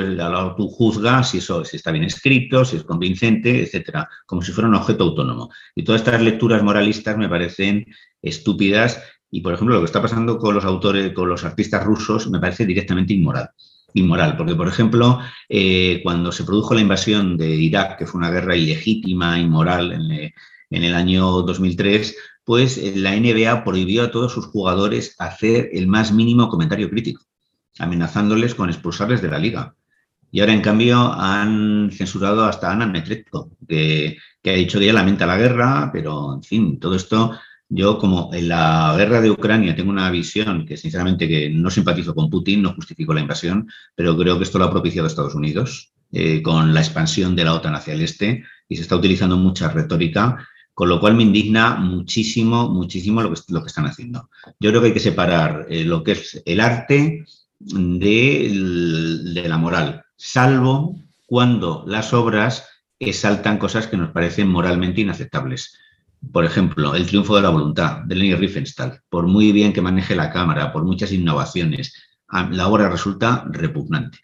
[0.58, 4.68] tú juzgas si eso si está bien escrito, si es convincente, etcétera, como si fuera
[4.68, 5.50] un objeto autónomo.
[5.74, 7.86] Y todas estas lecturas moralistas me parecen
[8.22, 12.30] estúpidas y, por ejemplo, lo que está pasando con los autores, con los artistas rusos,
[12.30, 13.52] me parece directamente inmoral.
[13.94, 18.32] Inmoral, porque, por ejemplo, eh, cuando se produjo la invasión de Irak, que fue una
[18.32, 20.34] guerra ilegítima, inmoral en,
[20.70, 22.16] en el año 2003,
[22.50, 27.22] pues la NBA prohibió a todos sus jugadores hacer el más mínimo comentario crítico,
[27.78, 29.76] amenazándoles con expulsarles de la liga.
[30.32, 34.96] Y ahora, en cambio, han censurado hasta a Ana Netrebko, que, ha dicho que ella
[34.96, 39.76] lamenta la guerra, pero, en fin, todo esto, yo como en la guerra de Ucrania
[39.76, 44.18] tengo una visión que, sinceramente, que no simpatizo con Putin, no justifico la invasión, pero
[44.18, 47.76] creo que esto lo ha propiciado Estados Unidos, eh, con la expansión de la OTAN
[47.76, 50.48] hacia el este, y se está utilizando mucha retórica
[50.80, 54.30] con lo cual me indigna muchísimo, muchísimo lo que, están haciendo.
[54.62, 57.26] Yo creo que hay que separar eh, lo que es el arte
[57.60, 62.66] de, la moral, salvo cuando las obras
[62.98, 65.78] exaltan cosas que nos parecen moralmente inaceptables.
[66.32, 69.02] Por ejemplo, El triunfo de la voluntad de Leni Riefenstahl.
[69.10, 71.94] Por muy bien que maneje la cámara, por muchas innovaciones,
[72.52, 74.20] la obra resulta repugnante.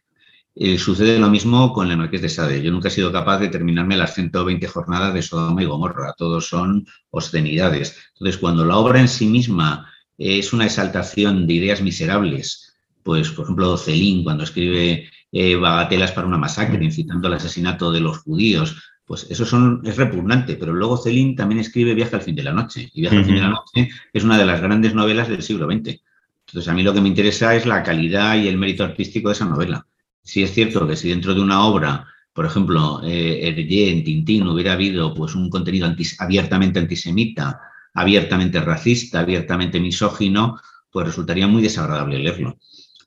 [0.57, 2.61] Eh, sucede lo mismo con el Marqués de Sade.
[2.61, 6.13] Yo nunca he sido capaz de terminarme las 120 jornadas de Sodoma y Gomorra.
[6.17, 7.97] Todos son obscenidades.
[8.13, 13.43] Entonces, cuando la obra en sí misma es una exaltación de ideas miserables, pues, por
[13.43, 18.77] ejemplo, Celín, cuando escribe eh, bagatelas para una masacre, incitando al asesinato de los judíos,
[19.03, 20.55] pues eso son, es repugnante.
[20.55, 22.89] Pero luego Celín también escribe Viaje al fin de la noche.
[22.93, 25.67] Y Viaje al fin de la noche es una de las grandes novelas del siglo
[25.69, 26.01] XX.
[26.47, 29.33] Entonces, a mí lo que me interesa es la calidad y el mérito artístico de
[29.33, 29.85] esa novela.
[30.25, 34.73] Si es cierto que si dentro de una obra, por ejemplo, eh, en Tintín, hubiera
[34.73, 35.87] habido pues, un contenido
[36.19, 37.61] abiertamente antisemita,
[37.93, 40.59] abiertamente racista, abiertamente misógino,
[40.91, 42.57] pues resultaría muy desagradable leerlo.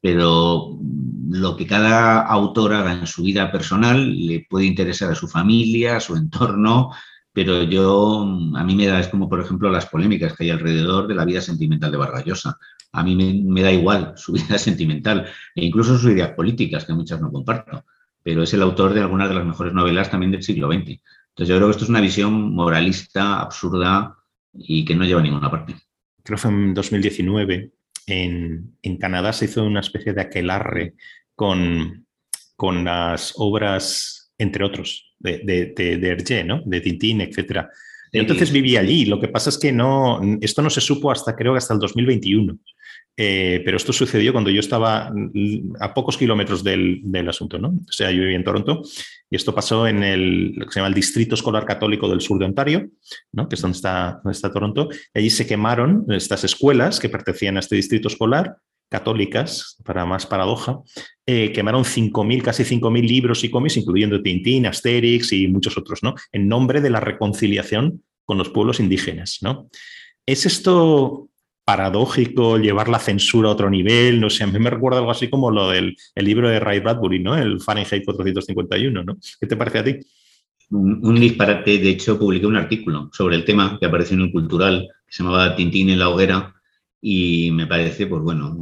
[0.00, 0.78] Pero
[1.28, 5.96] lo que cada autor haga en su vida personal le puede interesar a su familia,
[5.96, 6.90] a su entorno,
[7.32, 8.22] pero yo,
[8.56, 11.24] a mí me da, es como por ejemplo las polémicas que hay alrededor de la
[11.24, 12.58] vida sentimental de Vargallosa.
[12.92, 17.20] A mí me, da igual su vida sentimental e incluso sus ideas políticas, que muchas
[17.20, 17.84] no comparto,
[18.22, 21.00] pero es el autor de algunas de las mejores novelas también del siglo XX.
[21.30, 24.16] Entonces yo creo que esto es una visión moralista, absurda
[24.52, 25.74] y que no lleva a ninguna parte.
[26.22, 27.72] Creo que fue en 2019,
[28.06, 30.94] en, en Canadá se hizo una especie de aquelarre
[31.34, 32.06] con,
[32.56, 36.62] con las obras, entre otros, de, de, de, Hergé, ¿no?
[36.64, 37.70] de Tintín, etcétera.
[38.12, 39.04] entonces viví allí.
[39.04, 41.80] Lo que pasa es que no, esto no se supo hasta creo que hasta el
[41.80, 42.58] 2021.
[43.20, 45.12] Eh, pero esto sucedió cuando yo estaba
[45.80, 47.70] a pocos kilómetros del, del, asunto, ¿no?
[47.70, 48.82] O sea, yo vivía en Toronto
[49.28, 52.38] y esto pasó en el, lo que se llama el Distrito Escolar Católico del Sur
[52.38, 52.88] de Ontario,
[53.32, 53.48] ¿no?
[53.48, 54.88] Que es donde está, está Toronto.
[55.12, 58.56] Y allí se quemaron estas escuelas que pertenecían a este distrito escolar
[58.88, 60.78] católicas, para más paradoja,
[61.26, 66.14] eh, quemaron 5.000, casi 5.000 libros y cómics, incluyendo Tintín, Asterix y muchos otros, ¿no?
[66.32, 69.68] En nombre de la reconciliación con los pueblos indígenas, ¿no?
[70.24, 71.28] ¿Es esto
[71.68, 74.22] paradójico llevar la censura a otro nivel?
[74.22, 77.18] No sé, a mí me recuerda algo así como lo del libro de Ray Bradbury,
[77.18, 77.36] ¿no?
[77.36, 79.18] El Fahrenheit 451, ¿no?
[79.38, 79.98] ¿Qué te parece a ti?
[80.70, 84.32] Un, un, disparate, de hecho, publiqué un artículo sobre el tema que apareció en el
[84.32, 86.54] Cultural, que se llamaba Tintín en la hoguera,
[87.02, 88.56] y me parece, pues bueno,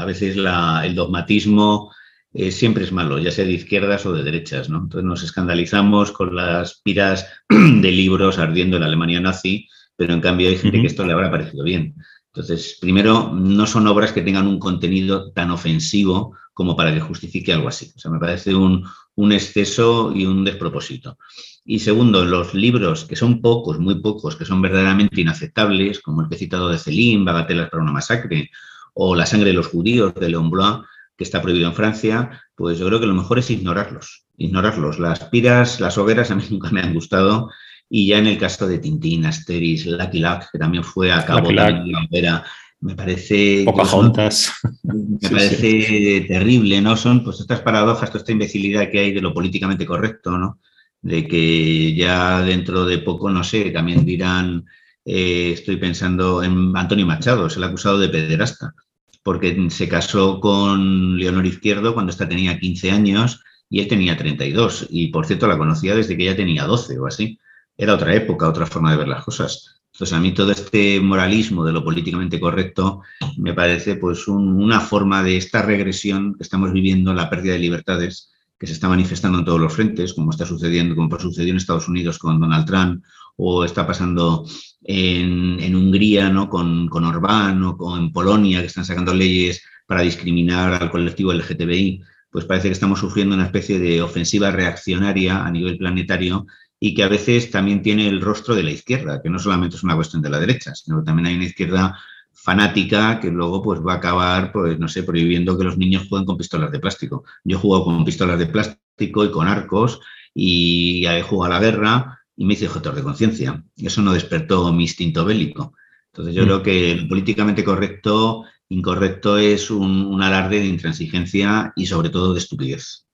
[0.00, 1.92] a veces el dogmatismo
[2.32, 4.78] eh, siempre es malo, ya sea de izquierdas o de derechas, ¿no?
[4.78, 10.22] Entonces nos escandalizamos con las piras de libros ardiendo en la Alemania nazi, pero en
[10.22, 11.94] cambio hay gente que esto le habrá parecido bien.
[12.34, 17.52] Entonces, primero, no son obras que tengan un contenido tan ofensivo como para que justifique
[17.52, 17.92] algo así.
[17.94, 18.84] O sea, me parece un,
[19.30, 21.16] exceso y un despropósito.
[21.64, 26.28] Y segundo, los libros, que son pocos, muy pocos, que son verdaderamente inaceptables, como el
[26.28, 28.50] que he citado de Céline, Bagatelas para una masacre,
[28.94, 30.78] o La sangre de los judíos de Leon Blois,
[31.16, 34.98] que está prohibido en Francia, pues yo creo que lo mejor es ignorarlos, ignorarlos.
[34.98, 37.48] Las piras, las hogueras a mí nunca me han gustado,
[37.88, 41.48] y ya en el caso de Tintín, Asteris, Lucky Luck, que también fue a cabo
[41.48, 42.44] de la hoguera,
[42.80, 43.62] me parece...
[43.64, 44.52] Pocahontas.
[44.82, 46.96] Me parece terrible, ¿no?
[46.96, 50.58] Son pues estas paradojas, toda esta imbecilidad que hay de lo políticamente correcto, ¿no?
[51.04, 54.64] de que ya dentro de poco, no sé, también dirán,
[55.04, 58.74] eh, estoy pensando en Antonio Machado, es el acusado de pederasta,
[59.22, 64.86] porque se casó con Leonor Izquierdo cuando ésta tenía 15 años y él tenía 32.
[64.88, 67.38] Y por cierto, la conocía desde que ella tenía 12 o así.
[67.76, 69.82] Era otra época, otra forma de ver las cosas.
[69.92, 73.02] Entonces, a mí todo este moralismo de lo políticamente correcto
[73.36, 78.32] me parece pues una forma de esta regresión que estamos viviendo, la pérdida de libertades,
[78.58, 81.88] que se está manifestando en todos los frentes, como está sucediendo, como sucedió en Estados
[81.88, 83.04] Unidos con Donald Trump,
[83.36, 84.44] o está pasando
[84.82, 86.48] en, Hungría ¿no?
[86.48, 92.02] con, con Orbán, o en Polonia, que están sacando leyes para discriminar al colectivo LGTBI,
[92.30, 96.46] pues parece que estamos sufriendo una especie de ofensiva reaccionaria a nivel planetario
[96.80, 99.82] y que a veces también tiene el rostro de la izquierda, que no solamente es
[99.82, 101.98] una cuestión de la derecha, sino que también hay una izquierda
[102.32, 106.26] fanática que luego pues va a acabar, pues no sé, prohibiendo que los niños jueguen
[106.26, 107.24] con pistolas de plástico.
[107.44, 110.00] Yo he jugado con pistolas de plástico y con arcos
[110.34, 113.64] y he jugado a la guerra y me hice objetor de conciencia.
[113.76, 115.72] Eso no despertó mi instinto bélico.
[116.12, 116.46] Entonces yo mm.
[116.46, 122.40] creo que políticamente correcto, incorrecto es un, un alarde de intransigencia y sobre todo de
[122.40, 123.06] estupidez.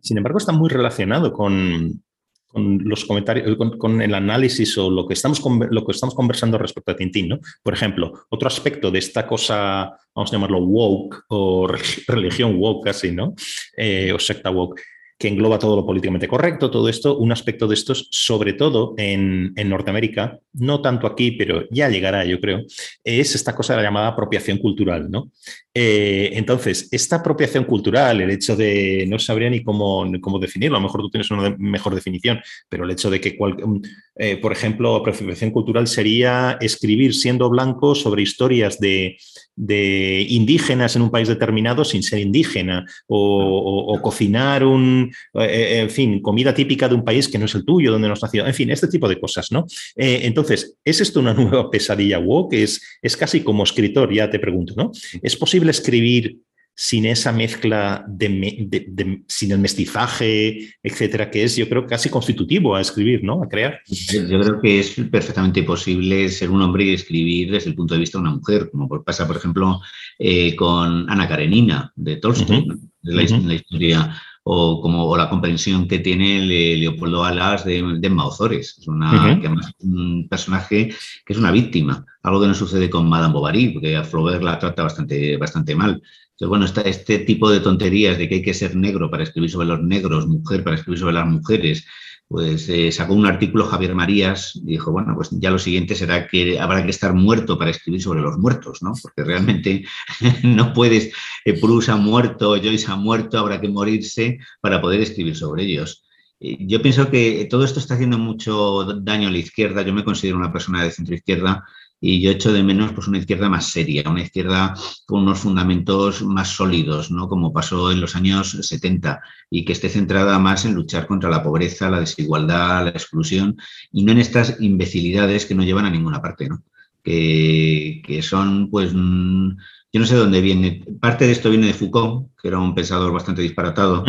[0.00, 2.02] Sin embargo, está muy relacionado con,
[2.50, 6.90] con los comentarios, con, el análisis o lo que, estamos, lo que estamos conversando respecto
[6.90, 7.38] a Tintín, ¿no?
[7.62, 11.68] Por ejemplo, otro aspecto de esta cosa, vamos a llamarlo woke o
[12.08, 13.34] religión woke casi, ¿no?
[13.76, 14.82] Eh, o secta woke,
[15.20, 19.52] que engloba todo lo políticamente correcto, todo esto, un aspecto de estos, sobre todo en,
[19.68, 22.62] Norteamérica, no tanto aquí, pero ya llegará, yo creo,
[23.04, 25.30] es esta cosa de la llamada apropiación cultural, ¿no?
[25.74, 30.80] Eh, entonces, esta apropiación cultural, el hecho de, no sabría ni cómo, cómo definirlo, a
[30.80, 33.82] lo mejor tú tienes una mejor definición, pero el hecho de que, mm,
[34.16, 39.18] eh, por ejemplo, apropiación cultural sería escribir siendo blanco sobre historias de,
[39.56, 45.90] de indígenas en un país determinado sin ser indígena, o, cocinar un, eh, eh, en
[45.90, 48.46] fin, comida típica de un país que no es el tuyo, donde no has nacido,
[48.46, 49.66] en fin, este tipo de cosas, ¿no?
[49.96, 52.54] Eh, entonces, ¿es esto una nueva pesadilla woke?
[52.54, 54.90] Es, es casi como escritor, ya te pregunto, ¿no?
[55.22, 56.38] ¿Es posible escribir
[56.82, 62.80] sin esa mezcla de, sin el mestizaje, etcétera, que es, yo creo, casi constitutivo a
[62.80, 63.42] escribir, ¿no?
[63.42, 63.80] A crear.
[63.86, 68.00] Yo creo que es perfectamente posible ser un hombre y escribir desde el punto de
[68.00, 69.82] vista de una mujer, como pasa, por ejemplo,
[70.18, 72.66] eh, con Ana Karenina de Tolstoy,
[73.02, 73.22] la,
[73.54, 76.46] historia o como la comprensión que tiene
[76.78, 78.78] Leopoldo Alas de, de Mauzores.
[78.78, 79.38] Es una,
[79.80, 80.94] un personaje
[81.26, 84.58] que es una víctima, algo que no sucede con Madame Bovary, porque a Flaubert la
[84.58, 86.00] trata bastante, bastante mal.
[86.40, 89.66] Entonces, bueno, este tipo de tonterías de que hay que ser negro para escribir sobre
[89.66, 91.86] los negros, mujer para escribir sobre las mujeres,
[92.28, 96.26] pues eh, sacó un artículo Javier Marías y dijo, bueno, pues ya lo siguiente será
[96.26, 98.94] que habrá que estar muerto para escribir sobre los muertos, ¿no?
[99.02, 99.84] Porque realmente
[100.42, 101.12] no puedes,
[101.44, 106.04] eh, Proust ha muerto, Joyce ha muerto, habrá que morirse para poder escribir sobre ellos.
[106.40, 109.82] Eh, yo pienso que todo esto está haciendo mucho daño a la izquierda.
[109.82, 111.64] Yo me considero una persona de centro izquierda
[112.00, 114.74] y yo echo de menos pues, una izquierda más seria, una izquierda
[115.06, 117.28] con unos fundamentos más sólidos, ¿no?
[117.28, 121.42] como pasó en los años 70, y que esté centrada más en luchar contra la
[121.42, 123.56] pobreza, la desigualdad, la exclusión,
[123.92, 126.62] y no en estas imbecilidades que no llevan a ninguna parte, ¿no?
[127.02, 129.50] que, que son, pues, mm,
[129.92, 130.84] yo no sé de dónde viene.
[131.00, 134.04] Parte de esto viene de Foucault, que era un pensador bastante disparatado,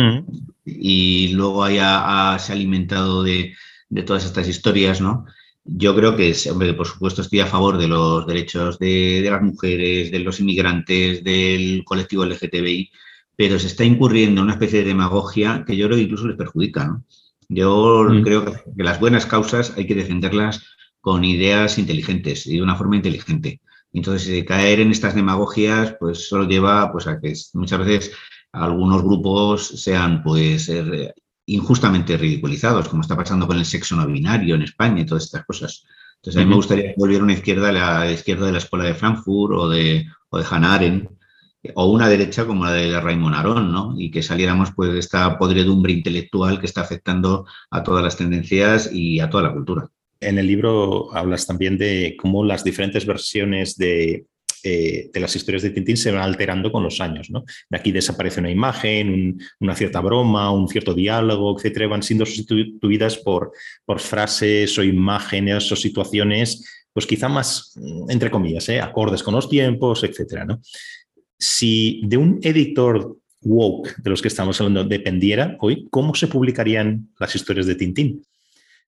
[0.64, 3.54] y luego haya, se ha alimentado de,
[3.88, 5.26] de todas estas historias, ¿no?
[5.64, 10.10] Yo creo que, hombre, por supuesto, estoy a favor de los derechos de, las mujeres,
[10.10, 12.90] de los inmigrantes, del colectivo LGTBI,
[13.36, 16.36] pero se está incurriendo en una especie de demagogia que yo creo que incluso les
[16.36, 16.86] perjudica.
[16.86, 17.04] ¿no?
[17.48, 18.22] Yo mm.
[18.22, 20.64] creo que las buenas causas hay que defenderlas
[21.00, 23.60] con ideas inteligentes y de una forma inteligente.
[23.92, 28.12] Entonces, eh, caer en estas demagogias, pues solo lleva pues, a que muchas veces
[28.52, 31.14] algunos grupos sean pues er,
[31.54, 35.44] injustamente ridiculizados, como está pasando con el sexo no binario en España y todas estas
[35.44, 35.84] cosas.
[36.16, 38.84] Entonces, a mí me gustaría que volviera una izquierda a la izquierda de la Escuela
[38.84, 41.10] de Frankfurt o de, o de Hannah Arendt,
[41.74, 43.94] o una derecha como la de Raymond Aron, ¿no?
[43.96, 48.90] Y que saliéramos pues de esta podredumbre intelectual que está afectando a todas las tendencias
[48.92, 49.88] y a toda la cultura.
[50.20, 54.26] En el libro hablas también de cómo las diferentes versiones de
[54.64, 57.30] eh, de las historias de Tintín se van alterando con los años.
[57.30, 57.44] ¿no?
[57.68, 63.18] De aquí desaparece una imagen, una cierta broma, un cierto diálogo, etcétera, van siendo sustituidas
[63.18, 63.52] por,
[63.84, 67.74] por frases o imágenes o situaciones, pues quizá más,
[68.08, 68.80] entre comillas, ¿eh?
[68.80, 70.44] acordes con los tiempos, etcétera.
[70.44, 70.60] ¿no?
[71.38, 77.08] Si de un editor woke de los que estamos hablando dependiera hoy, ¿cómo se publicarían
[77.18, 78.22] las historias de Tintín?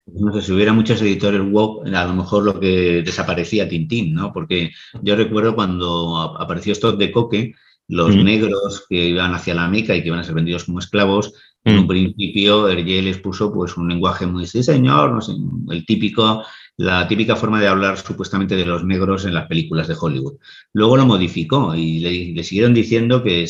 [0.06, 4.32] No sé, si hubiera muchos editores web, a lo mejor lo que desaparecía Tintín, ¿no?
[4.32, 7.54] Porque yo recuerdo cuando apareció esto de Coque,
[7.88, 11.32] los negros que iban hacia la Meca y que iban a ser vendidos como esclavos,
[11.64, 15.32] en un principio Hergé les puso pues un lenguaje muy, sí señor, no sé,
[15.70, 16.44] el típico,
[16.76, 20.34] la típica forma de hablar supuestamente de los negros en las películas de Hollywood.
[20.74, 23.46] Luego lo modificó y le, siguieron diciendo que,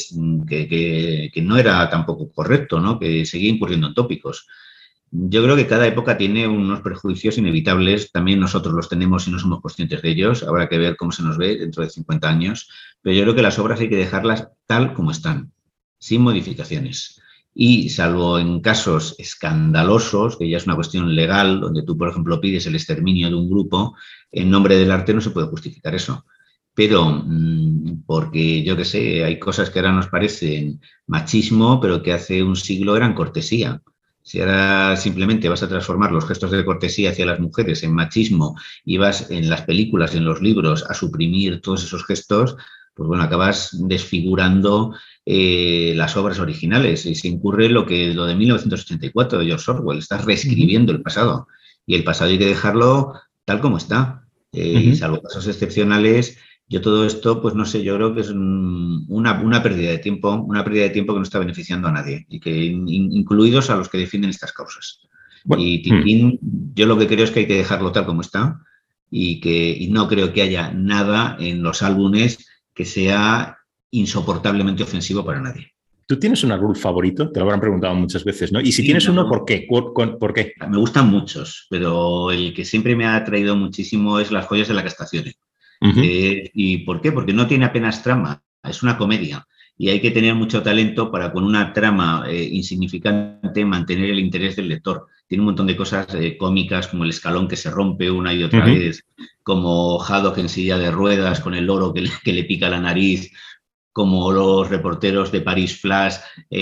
[0.49, 3.01] que, que, no era tampoco correcto, ¿no?
[3.01, 4.47] Que seguía incurriendo en tópicos.
[5.17, 9.39] Yo creo que cada época tiene unos prejuicios inevitables, también nosotros los tenemos y no
[9.39, 12.69] somos conscientes de ellos, habrá que ver cómo se nos ve dentro de 50 años,
[13.01, 15.53] pero yo creo que las obras hay que dejarlas tal como están,
[15.99, 17.21] sin modificaciones.
[17.55, 22.41] Y salvo en casos escandalosos, que ya es una cuestión legal, donde tú, por ejemplo,
[22.41, 23.95] pides el exterminio de un grupo,
[24.33, 26.27] en nombre del arte no se puede justificar eso.
[26.75, 32.13] Pero mm, porque, yo qué sé, hay cosas que ahora nos parecen machismo, pero que
[32.13, 33.81] hace un siglo eran cortesía.
[34.25, 38.57] Si ahora simplemente vas a transformar los gestos de cortesía hacia las mujeres en machismo
[38.83, 42.57] y vas en las películas, en los libros, a suprimir todos esos gestos,
[42.95, 44.95] pues bueno, acabas desfigurando
[45.27, 47.05] eh, las obras originales.
[47.05, 51.47] Y se incurre lo que lo de 1984 de George Orwell, estás reescribiendo el pasado.
[51.87, 53.13] Y el pasado hay que dejarlo
[53.45, 54.25] tal como está.
[54.53, 58.31] Eh, y salvo casos excepcionales, yo todo esto, pues no sé, yo creo que es
[58.31, 62.27] una, una, pérdida de tiempo, una pérdida de tiempo que no está beneficiando a nadie,
[62.29, 65.01] y que incluidos a los que defienden estas causas.
[65.59, 66.39] y Tintín,
[66.75, 68.61] yo lo que creo es que hay que dejarlo tal como está
[69.11, 72.39] y que y no creo que haya nada en los álbumes
[72.75, 73.59] que sea
[73.91, 75.75] insoportablemente ofensivo para nadie.
[76.07, 77.31] ¿Tú tienes un árbol favorito?
[77.31, 78.61] Te lo habrán preguntado muchas veces, ¿no?
[78.61, 79.67] Y si tienes uno, ¿por qué?
[79.69, 80.53] ¿Por, qué?
[80.69, 84.75] Me gustan muchos, pero el que siempre me ha atraído muchísimo es Las joyas de
[84.75, 85.25] la Castación.
[85.85, 87.13] Eh, ¿Y por qué?
[87.13, 91.33] Porque no tiene apenas trama, es una comedia y hay que tener mucho talento para
[91.33, 95.09] con una trama eh, insignificante mantener el interés del lector.
[95.27, 98.45] Tiene un montón de cosas eh, cómicas como el escalón que se rompe una y
[98.45, 99.05] otra vez,
[99.43, 103.33] como Haddock en silla de ruedas con el que le, que le pica la nariz,
[103.93, 106.17] como los reporteros de Paris Flash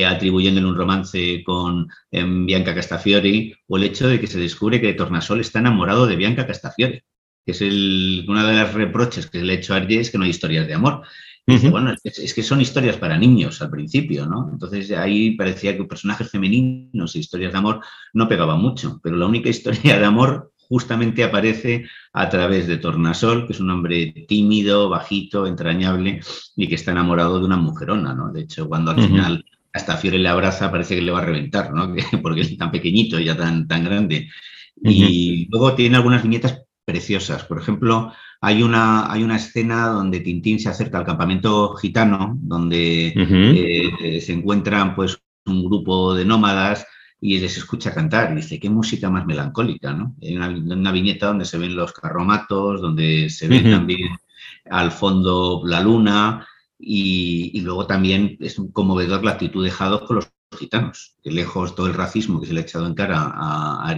[0.07, 4.95] atribuyéndole un romance con em, Bianca Castafiore, o el hecho de que se descubre que
[4.95, 7.05] Tornasol está enamorado de Bianca Castafiore
[7.45, 10.19] que es el, una de las reproches que le he hecho a Arje es que
[10.19, 11.03] no hay historias de amor.
[11.47, 14.49] dice, bueno, es, que son historias para niños al principio, ¿no?
[14.53, 17.81] Entonces ahí parecía que personajes femeninos y historias de amor
[18.13, 23.47] no pegaban mucho, pero la única historia de amor justamente aparece a través de Tornasol,
[23.47, 26.21] que es un hombre tímido, bajito, entrañable
[26.57, 28.33] y que está enamorado de una mujerona, ¿no?
[28.33, 31.73] De hecho, cuando al final hasta Fiore le abraza, parece que le va a reventar,
[31.73, 31.95] ¿no?
[32.23, 34.29] Porque es tan pequeñito y ya tan, tan grande.
[34.83, 36.63] Y luego tiene algunas viñetas
[36.93, 37.45] preciosas.
[37.45, 43.15] Por ejemplo, hay una, hay una escena donde Tintín se acerca al campamento gitano, donde
[43.17, 46.87] eh, se encuentran pues, un grupo de nómadas
[47.21, 50.17] y les escucha cantar y dice, qué música más melancólica, ¿no?
[50.21, 54.11] Hay una, viñeta donde se ven los carromatos, donde se ve también
[54.69, 56.47] al fondo la luna
[56.79, 60.29] y, luego también es conmovedor la actitud de Haddock con los
[60.59, 63.95] gitanos, que lejos todo el racismo que se le ha echado en cara a, a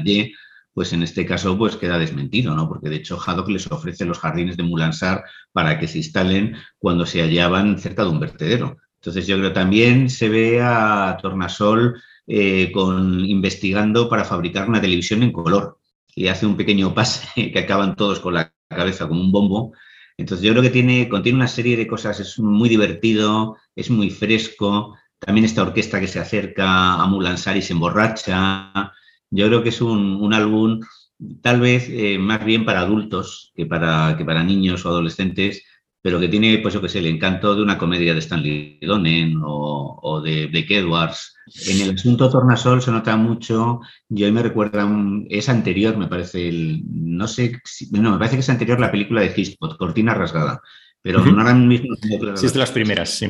[0.74, 2.68] pues en este caso pues queda desmentido, ¿no?
[2.68, 7.06] Porque de hecho Haddock les ofrece los jardines de Mulansar para que se instalen cuando
[7.06, 8.76] se hallaban cerca de un vertedero.
[8.96, 15.22] Entonces yo creo también se ve a Tornasol eh, con, investigando para fabricar una televisión
[15.22, 15.78] en color
[16.14, 19.72] y hace un pequeño pase que acaban todos con la cabeza como un bombo.
[20.16, 24.10] Entonces yo creo que tiene, contiene una serie de cosas, es muy divertido, es muy
[24.10, 28.92] fresco, también esta orquesta que se acerca a Mulansar y se emborracha.
[29.34, 30.80] Yo creo que es un, álbum
[31.42, 35.64] tal vez eh, más bien para adultos que para, que para niños o adolescentes,
[36.00, 39.40] pero que tiene, pues yo que sé, el encanto de una comedia de Stanley Donen
[39.42, 41.34] o, de Blake Edwards.
[41.66, 44.88] En el asunto Tornasol se nota mucho, yo me recuerda,
[45.28, 47.58] es anterior, me parece, el, no sé,
[47.90, 50.60] no, me parece que es anterior la película de Hitchcock, Cortina Rasgada,
[51.04, 51.94] pero no ahora mismo...
[52.34, 53.28] Sí, es de las primeras, sí.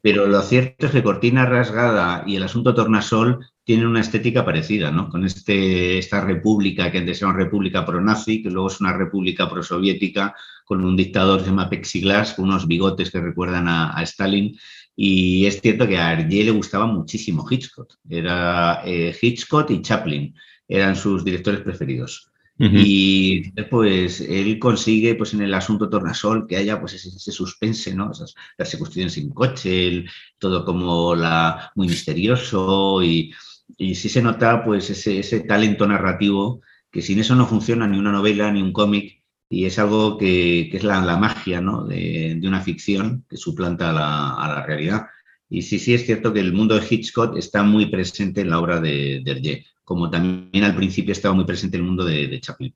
[0.00, 4.92] Pero lo cierto es que Cortina Rasgada y el asunto Tornasol tienen una estética parecida,
[4.92, 5.08] ¿no?
[5.08, 9.50] Con este, esta república que antes era una república pro-nazi, que luego es una república
[9.50, 10.32] pro-soviética,
[10.64, 14.56] con un dictador que se llama Pexiglas, con unos bigotes que recuerdan a, Stalin.
[14.94, 17.94] Y es cierto que a Arje le gustaba muchísimo Hitchcock.
[18.08, 20.36] Era eh, Hitchcock y Chaplin,
[20.68, 22.31] eran sus directores preferidos.
[22.58, 28.12] Y pues él consigue, pues en el asunto Tornasol, que haya pues ese, suspense, ¿no?
[28.12, 30.04] Esas persecuciones sin coche,
[30.38, 33.34] todo como la muy misterioso y,
[33.76, 37.98] y sí se nota pues ese, ese, talento narrativo que sin eso no funciona ni
[37.98, 41.84] una novela ni un cómic y es algo que, que es la, la magia ¿no?
[41.84, 45.06] de, de, una ficción que suplanta a la, a la, realidad.
[45.48, 48.58] Y sí, sí es cierto que el mundo de Hitchcock está muy presente en la
[48.58, 52.74] obra de, de como también al principio estaba muy presente el mundo de, Chaplin.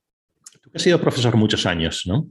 [0.62, 2.28] Tú has sido profesor muchos años, ¿no?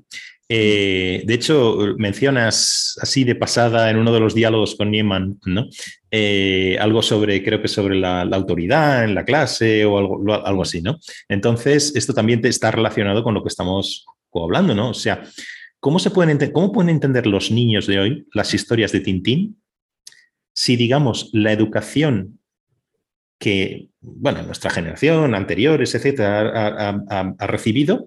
[0.47, 5.67] Eh, de hecho, mencionas así de pasada en uno de los diálogos con Nieman, ¿no?
[6.11, 10.99] Eh, algo sobre, creo que sobre la, autoridad en la clase o algo, así, ¿no?
[11.27, 14.89] Entonces, esto también está relacionado con lo que estamos hablando, ¿no?
[14.89, 15.23] O sea,
[15.79, 19.61] ¿cómo, se pueden, ¿cómo pueden entender los niños de hoy las historias de Tintín
[20.53, 22.39] si, digamos, la educación
[23.39, 28.05] que, bueno, nuestra generación, anteriores, etcétera, ha, recibido,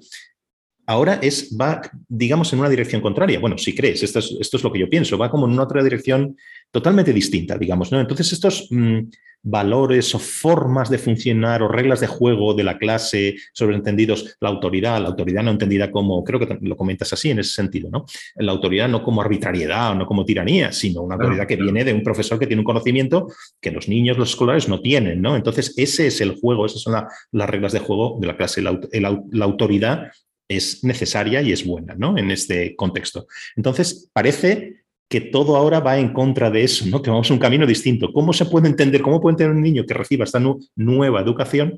[0.87, 3.39] ahora es, va, digamos, en una dirección contraria.
[3.39, 5.65] Bueno, si crees, esto es, esto es, lo que yo pienso, va como en una
[5.65, 6.37] otra dirección
[6.71, 8.01] totalmente distinta, digamos, ¿no?
[8.01, 9.01] Entonces, estos mm,
[9.43, 15.01] valores o formas de funcionar o reglas de juego de la clase, sobreentendidos, la autoridad,
[15.01, 18.05] la autoridad no entendida como, creo que lo comentas así en ese sentido, ¿no?
[18.37, 21.95] La autoridad no como arbitrariedad o no como tiranía, sino una autoridad que viene de
[21.95, 23.29] un profesor que tiene un conocimiento
[23.61, 25.37] que los niños, los escolares no tienen, ¿no?
[25.37, 26.95] Entonces, ese es el juego, esas son
[27.33, 28.61] las reglas de juego de la clase.
[28.61, 30.11] La, la autoridad
[30.49, 32.17] es necesaria y es buena, ¿no?
[32.19, 33.27] En este contexto.
[33.55, 34.79] Entonces, parece
[35.09, 37.01] que todo ahora va en contra de eso, ¿no?
[37.01, 38.13] que vamos a un camino distinto.
[38.13, 40.41] ¿Cómo se puede entender, cómo puede entender un niño que reciba esta
[40.77, 41.77] nueva educación?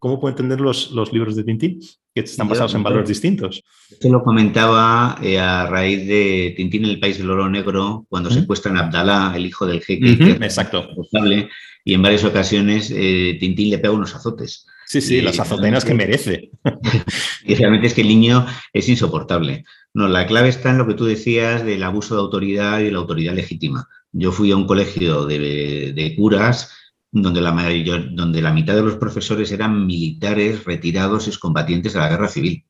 [0.00, 1.78] ¿Cómo puede entender los, los libros de Tintín,
[2.14, 3.62] que están basados en valores distintos?
[3.90, 8.30] Esto lo comentaba eh, a raíz de Tintín en el País del Oro Negro, cuando
[8.30, 10.30] secuestran a Abdalá, el hijo del jeque.
[10.40, 10.88] exacto.
[11.84, 14.66] Y en varias ocasiones eh, Tintín le pega unos azotes.
[14.86, 16.50] Sí, sí, las azotenas que merece.
[17.44, 19.64] y realmente es que el niño es insoportable.
[19.94, 22.98] No, la clave está en lo que tú decías del abuso de autoridad y la
[22.98, 23.86] autoridad legítima.
[24.12, 26.72] Yo fui a un colegio de, curas
[27.12, 32.08] donde la, mayor, donde la mitad de los profesores eran militares retirados excombatientes de la
[32.08, 32.64] guerra civil.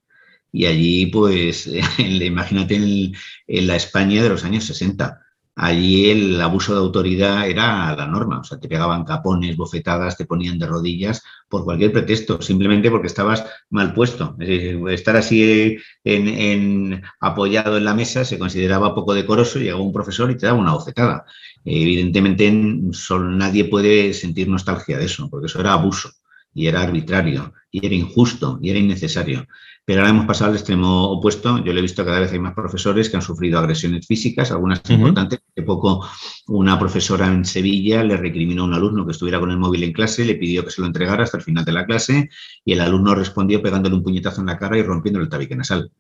[0.53, 1.69] Y allí, pues,
[1.99, 3.15] imagínate en,
[3.47, 5.21] en la España de los años 60
[5.61, 10.25] allí el abuso de autoridad era la norma, o sea, te pegaban capones, bofetadas, te
[10.25, 14.37] ponían de rodillas por cualquier pretexto, simplemente porque estabas mal puesto.
[14.39, 20.37] estar así en, apoyado en la mesa se consideraba poco decoroso, llegaba un profesor y
[20.37, 21.27] te daba una bofetada.
[21.65, 26.11] Evidentemente, nadie puede sentir nostalgia de eso, porque eso era abuso
[26.55, 29.47] y era arbitrario y era injusto y era innecesario.
[29.85, 31.63] Pero ahora hemos pasado al extremo opuesto.
[31.65, 34.83] Yo le he visto cada vez hay más profesores que han sufrido agresiones físicas, algunas
[34.89, 35.41] importantes.
[35.51, 36.07] Hace poco
[36.49, 39.93] una profesora en Sevilla le recriminó a un alumno que estuviera con el móvil en
[39.93, 42.29] clase, le pidió que se lo entregara hasta el final de la clase
[42.65, 45.91] y el alumno respondió pegándole un puñetazo en la cara y rompiéndole el tabique nasal.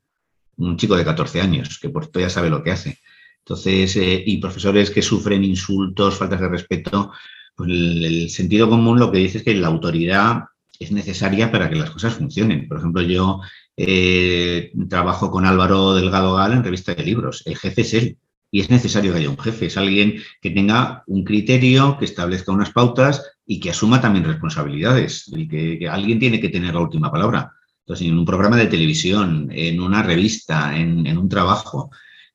[0.56, 2.98] Un chico de 14 años, que por esto ya sabe lo que hace.
[3.44, 7.12] Entonces, eh, y profesores que sufren insultos, faltas de respeto,
[7.56, 10.44] pues el sentido común lo que dice es que la autoridad
[10.78, 12.66] es necesaria para que las cosas funcionen.
[12.66, 13.40] Por ejemplo, yo
[13.76, 17.42] eh, trabajo con Álvaro Delgado Gal en revista de libros.
[17.46, 18.18] El jefe es él
[18.50, 19.66] y es necesario que haya un jefe.
[19.66, 25.30] Es alguien que tenga un criterio, que establezca unas pautas y que asuma también responsabilidades
[25.34, 27.52] y que, alguien tiene que tener la última palabra.
[27.80, 31.90] Entonces, en un programa de televisión, en una revista, en, un trabajo,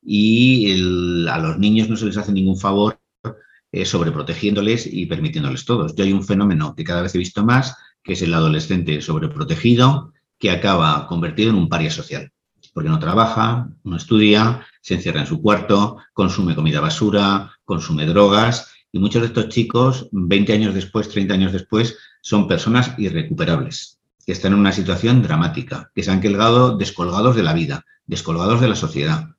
[0.05, 2.99] y a los niños no se les hace ningún favor
[3.71, 5.95] eh, sobreprotegiéndoles y permitiéndoles todos.
[5.95, 10.13] Yo hay un fenómeno que cada vez he visto más, que es el adolescente sobreprotegido,
[10.39, 12.31] que acaba convertido en un paria social,
[12.73, 18.71] porque no trabaja, no estudia, se encierra en su cuarto, consume comida basura, consume drogas
[18.91, 24.31] y muchos de estos chicos, 20 años después, 30 años después, son personas irrecuperables, que
[24.31, 28.69] están en una situación dramática, que se han quedado descolgados de la vida, descolgados de
[28.69, 29.34] la sociedad.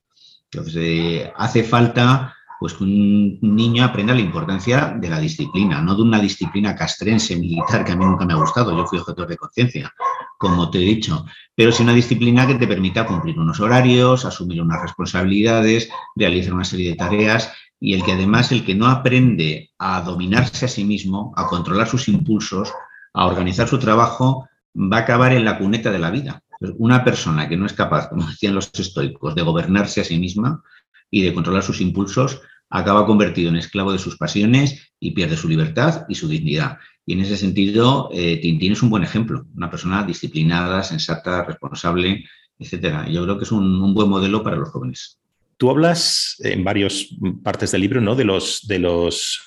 [0.51, 5.95] Entonces, eh, hace falta pues que un niño aprenda la importancia de la disciplina, no
[5.95, 9.29] de una disciplina castrense militar que a mí nunca me ha gustado, yo fui objetor
[9.29, 9.93] de conciencia,
[10.39, 14.63] como te he dicho, pero sí una disciplina que te permita cumplir unos horarios, asumir
[14.63, 19.71] unas responsabilidades, realizar una serie de tareas y el que además el que no aprende
[19.79, 22.73] a dominarse a sí mismo, a controlar sus impulsos,
[23.13, 26.43] a organizar su trabajo, va a acabar en la cuneta de la vida.
[26.79, 30.63] Una persona que no es capaz, como decían los estoicos, de gobernarse a sí misma,
[31.11, 35.49] y de controlar sus impulsos, acaba convertido en esclavo de sus pasiones y pierde su
[35.49, 36.79] libertad y su dignidad.
[37.05, 42.25] Y en ese sentido, eh, Tintín es un buen ejemplo, una persona disciplinada, sensata, responsable,
[42.59, 43.09] etcétera.
[43.09, 45.21] Yo creo que es un, buen modelo para los jóvenes.
[45.57, 47.09] Tú hablas en varias
[47.43, 48.15] partes del libro, ¿no?
[48.15, 49.41] De los, de los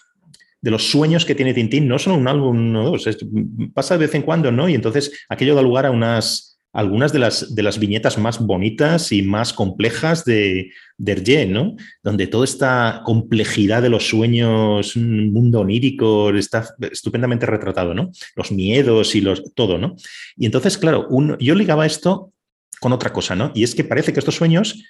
[0.62, 3.08] de los sueños que tiene Tintín, no son un álbum o dos,
[3.74, 4.68] pasa de vez en cuando, ¿no?
[4.68, 9.12] Y entonces aquello da lugar a unas, algunas de las, de las viñetas más bonitas
[9.12, 11.76] y más complejas de, de ¿no?
[12.04, 18.12] Donde toda esta complejidad de los sueños, un mundo onírico, está estupendamente retratado, ¿no?
[18.36, 19.96] Los miedos y los, todo, ¿no?
[20.36, 21.08] Y entonces, claro,
[21.40, 22.34] yo ligaba esto
[22.80, 23.52] con otra cosa, ¿no?
[23.56, 24.84] Y es que parece que estos sueños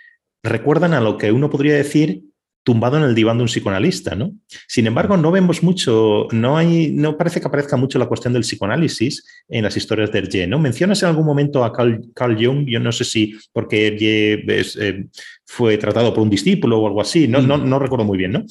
[0.44, 2.24] recuerdan a lo que uno podría decir
[2.70, 4.32] tumbado en el diván de un psicoanalista, ¿no?
[4.68, 8.44] Sin embargo, no vemos mucho, no hay, no parece que aparezca mucho la cuestión del
[8.44, 10.60] psicoanálisis en las historias de Hergé, ¿no?
[10.60, 15.06] Mencionas en algún momento a Carl, Jung, yo no sé si porque Hergé eh,
[15.48, 18.46] fue tratado por un discípulo o algo así, no, no, no recuerdo muy bien, ¿no?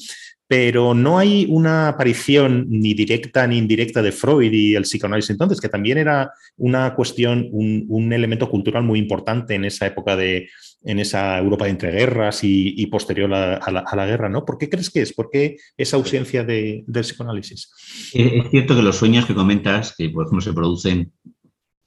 [0.49, 5.61] pero no hay una aparición ni directa ni indirecta de Freud y el psicoanálisis entonces,
[5.61, 10.49] que también era una cuestión, un, un elemento cultural muy importante en esa época de,
[10.83, 14.45] en esa Europa de entreguerras y, posterior a, la, guerra, ¿no?
[14.45, 15.13] ¿Por qué crees que es?
[15.13, 17.71] ¿Por qué esa ausencia de, del psicoanálisis?
[18.13, 21.11] Eh, es cierto que los sueños que comentas, que por ejemplo se producen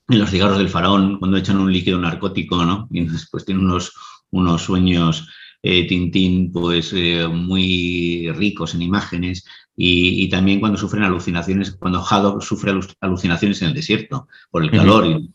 [0.08, 2.88] en los cigarros del faraón, cuando echan un líquido narcótico, ¿no?
[2.90, 3.92] Y después tienen unos,
[4.30, 5.28] unos sueños
[5.62, 9.44] eh, Tintín, pues eh, muy ricos en imágenes
[9.74, 15.06] y, también cuando sufren alucinaciones, cuando Haddock sufre alucinaciones en el desierto por el calor
[15.06, 15.32] y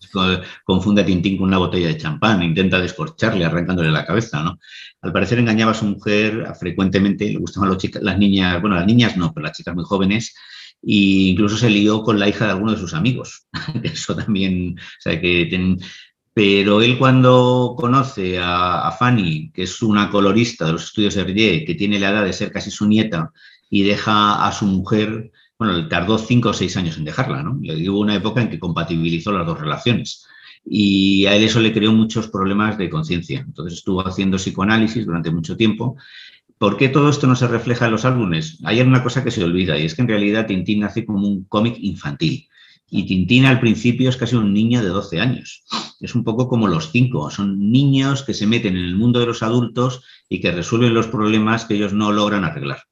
[0.63, 4.59] confunde a Tintín con una botella de champán, intenta descorcharle, arrancándole la cabeza, ¿no?
[5.01, 8.85] Al parecer engañaba a su mujer frecuentemente, le gustaban los chicas, las niñas, bueno, las
[8.85, 10.35] niñas no, pero las chicas muy jóvenes,
[10.83, 13.47] e incluso se lió con la hija de alguno de sus amigos.
[13.83, 15.47] Eso también, o sea, que
[16.37, 21.73] pero él cuando conoce a, Fanny, que es una colorista de los estudios Hergé, que
[21.73, 23.31] tiene la edad de ser casi su nieta,
[23.69, 27.59] y deja a su mujer, bueno, tardó cinco o seis años en dejarla, ¿no?
[27.61, 30.25] Le hubo una época en que compatibilizó las dos relaciones.
[30.69, 33.39] Y a él eso le creó muchos problemas de conciencia.
[33.39, 35.95] Entonces estuvo haciendo psicoanálisis durante mucho tiempo.
[36.57, 38.59] ¿Por qué todo esto no se refleja en los álbumes?
[38.63, 41.45] Hay una cosa que se olvida y es que en realidad Tintín nace como un
[41.45, 42.47] cómic infantil.
[42.89, 45.63] Y Tintín al principio es casi un niño de 12 años.
[45.99, 47.29] Es un poco como los cinco.
[47.29, 51.07] Son niños que se meten en el mundo de los adultos y que resuelven los
[51.07, 52.86] problemas que ellos no logran arreglar.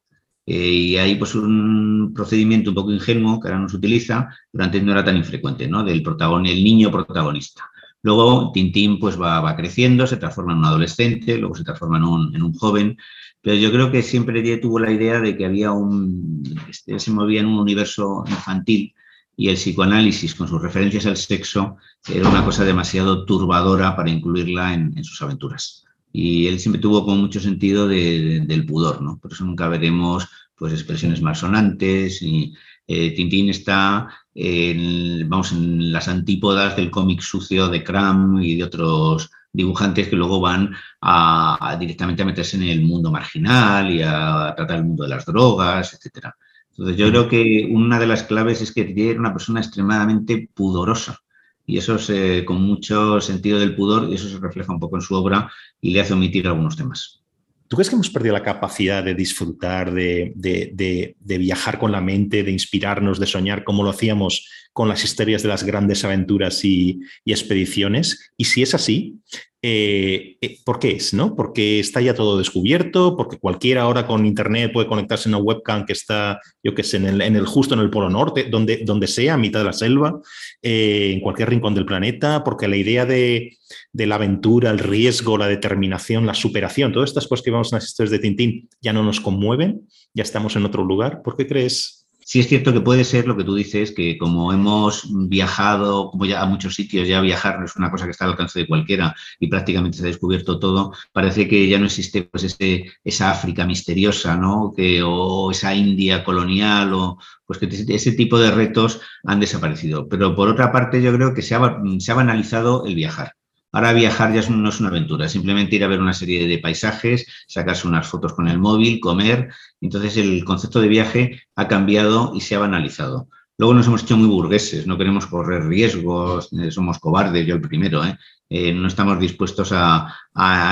[0.45, 4.63] Eh, y hay pues un procedimiento un poco ingenuo que ahora no se utiliza, pero
[4.63, 5.83] antes no era tan infrecuente, ¿no?
[5.83, 7.63] Del protagonista, el niño protagonista.
[8.03, 12.35] Luego Tintín pues va, creciendo, se transforma en un adolescente, luego se transforma en un,
[12.35, 12.97] en un joven,
[13.41, 17.39] pero yo creo que siempre tuvo la idea de que había un, este, se movía
[17.41, 18.93] en un universo infantil
[19.37, 21.77] y el psicoanálisis con sus referencias al sexo
[22.07, 25.84] era una cosa demasiado turbadora para incluirla en, sus aventuras.
[26.17, 29.19] Y él siempre tuvo con mucho sentido del pudor, ¿no?
[29.19, 32.21] Por eso nunca veremos pues, expresiones más sonantes.
[32.21, 32.53] Y,
[32.87, 38.63] eh, Tintín está en, vamos, en las antípodas del cómic sucio de Cram y de
[38.63, 44.53] otros dibujantes que luego van a, directamente a meterse en el mundo marginal y a
[44.55, 46.33] tratar el mundo de las drogas, etcétera.
[46.69, 51.19] Entonces, yo creo que una de las claves es que era una persona extremadamente pudorosa.
[51.65, 54.97] Y eso es eh, con mucho sentido del pudor, y eso se refleja un poco
[54.97, 55.51] en su obra
[55.81, 57.25] y le hace omitir algunos temas.
[57.67, 62.51] ¿Tú crees que hemos perdido la capacidad de disfrutar, de, viajar con la mente, de
[62.51, 68.33] inspirarnos, de soñar como lo hacíamos con las historias de las grandes aventuras y, expediciones?
[68.35, 69.15] Y si es así,
[69.61, 71.13] eh, eh, ¿por qué es?
[71.13, 71.33] ¿no?
[71.33, 75.85] Porque está ya todo descubierto, porque cualquiera ahora con internet puede conectarse a una webcam
[75.85, 79.35] que está, yo qué sé, en el, justo en el Polo Norte, donde, donde sea,
[79.35, 80.19] a mitad de la selva,
[80.61, 83.57] eh, en cualquier rincón del planeta, porque la idea de,
[83.93, 87.77] de, la aventura, el riesgo, la determinación, la superación, todas estas cosas que vemos en
[87.77, 91.21] las historias de Tintín ya no nos conmueven, ya estamos en otro lugar.
[91.21, 92.04] ¿Por qué crees?
[92.27, 96.25] Sí es cierto que puede ser lo que tú dices, que como hemos viajado, como
[96.25, 98.67] ya a muchos sitios, ya viajar no es una cosa que está al alcance de
[98.67, 103.29] cualquiera y prácticamente se ha descubierto todo, parece que ya no existe pues ese, esa
[103.29, 104.73] África misteriosa, ¿no?
[104.75, 110.07] Que, o esa India colonial, o pues que ese tipo de retos han desaparecido.
[110.09, 113.33] Pero por otra parte, yo creo que se ha, se ha banalizado el viajar.
[113.75, 117.27] Ahora viajar ya no es una aventura, simplemente ir a ver una serie de paisajes,
[117.45, 119.49] sacarse unas fotos con el móvil, comer.
[119.81, 123.27] Entonces el concepto de viaje ha cambiado y se ha banalizado.
[123.57, 127.61] Luego nos hemos hecho muy burgueses, no queremos correr riesgos, eh, somos cobardes, yo el
[127.61, 128.05] primero.
[128.05, 128.17] ¿eh?
[128.49, 130.07] Eh, no estamos dispuestos a,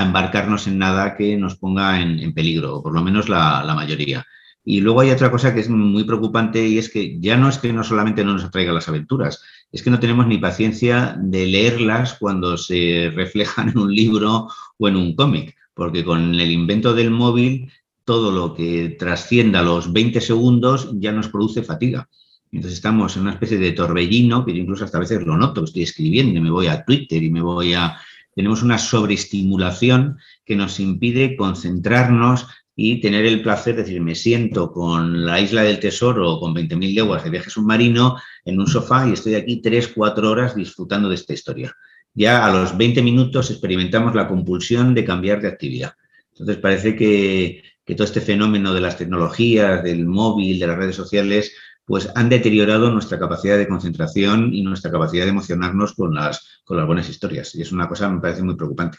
[0.02, 4.24] embarcarnos en nada que nos ponga en, peligro, o por lo menos la mayoría.
[4.64, 7.58] Y luego hay otra cosa que es muy preocupante y es que ya no es
[7.58, 9.42] que no solamente no nos atraiga las aventuras,
[9.74, 14.46] es que no tenemos ni paciencia de leerlas cuando se reflejan en un libro
[14.78, 17.72] o en un cómic, porque con el invento del móvil
[18.04, 22.08] todo lo que trascienda los 20 segundos ya nos produce fatiga.
[22.52, 25.64] Entonces estamos en una especie de torbellino, que yo incluso hasta a veces lo noto,
[25.64, 27.98] estoy escribiendo y me voy a Twitter y me voy a...
[28.32, 32.46] Tenemos una sobreestimulación que nos impide concentrarnos
[32.76, 36.94] y tener el placer de decir, me siento con la isla del tesoro con 20.000
[36.94, 41.14] leguas de viaje submarino en un sofá y estoy aquí 3, 4 horas disfrutando de
[41.14, 41.76] esta historia.
[42.14, 45.92] Ya a los 20 minutos experimentamos la compulsión de cambiar de actividad.
[46.32, 50.96] Entonces parece que, que todo este fenómeno de las tecnologías, del móvil, de las redes
[50.96, 51.52] sociales,
[51.84, 56.76] pues han deteriorado nuestra capacidad de concentración y nuestra capacidad de emocionarnos con las, con
[56.76, 57.54] las buenas historias.
[57.54, 58.98] Y es una cosa que me parece muy preocupante.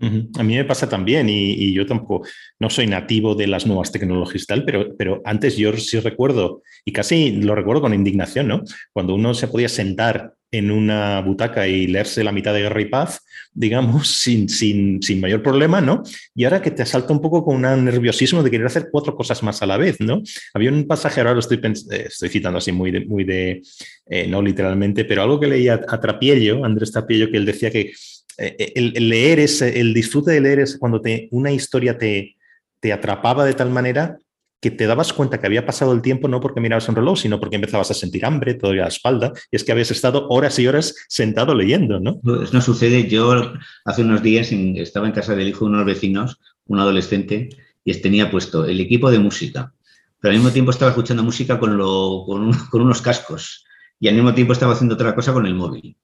[0.00, 2.26] A mí me pasa también y, yo tampoco,
[2.60, 6.92] no soy nativo de las nuevas tecnologías tal, pero, pero antes yo sí recuerdo, y
[6.92, 8.62] casi lo recuerdo con indignación, ¿no?
[8.92, 12.86] Cuando uno se podía sentar en una butaca y leerse la mitad de Guerra y
[12.86, 13.20] Paz,
[13.52, 16.02] digamos, sin, sin, sin, mayor problema, ¿no?
[16.34, 19.42] Y ahora que te asalta un poco con un nerviosismo de querer hacer cuatro cosas
[19.42, 20.22] más a la vez, ¿no?
[20.54, 23.62] Había un pasaje, ahora lo estoy, eh, estoy citando así muy de, muy de
[24.06, 27.92] eh, no literalmente, pero algo que leía a Trapiello, Andrés Trapiello, que él decía que
[28.38, 32.36] eh, el, leer es, el disfrute de leer es cuando te, una historia te,
[32.80, 34.18] te atrapaba de tal manera
[34.60, 37.38] que te dabas cuenta que había pasado el tiempo no porque mirabas un reloj, sino
[37.38, 40.66] porque empezabas a sentir hambre, todavía la espalda, y es que habías estado horas y
[40.66, 42.18] horas sentado leyendo, ¿no?
[42.20, 43.08] Pues no sucede.
[43.08, 43.52] Yo
[43.84, 47.50] hace unos días estaba en casa del hijo de unos vecinos, un adolescente,
[47.84, 49.72] y tenía puesto el equipo de música,
[50.20, 53.64] pero al mismo tiempo estaba escuchando música con, lo, con unos cascos,
[54.00, 55.96] y al mismo tiempo estaba haciendo otra cosa con el móvil.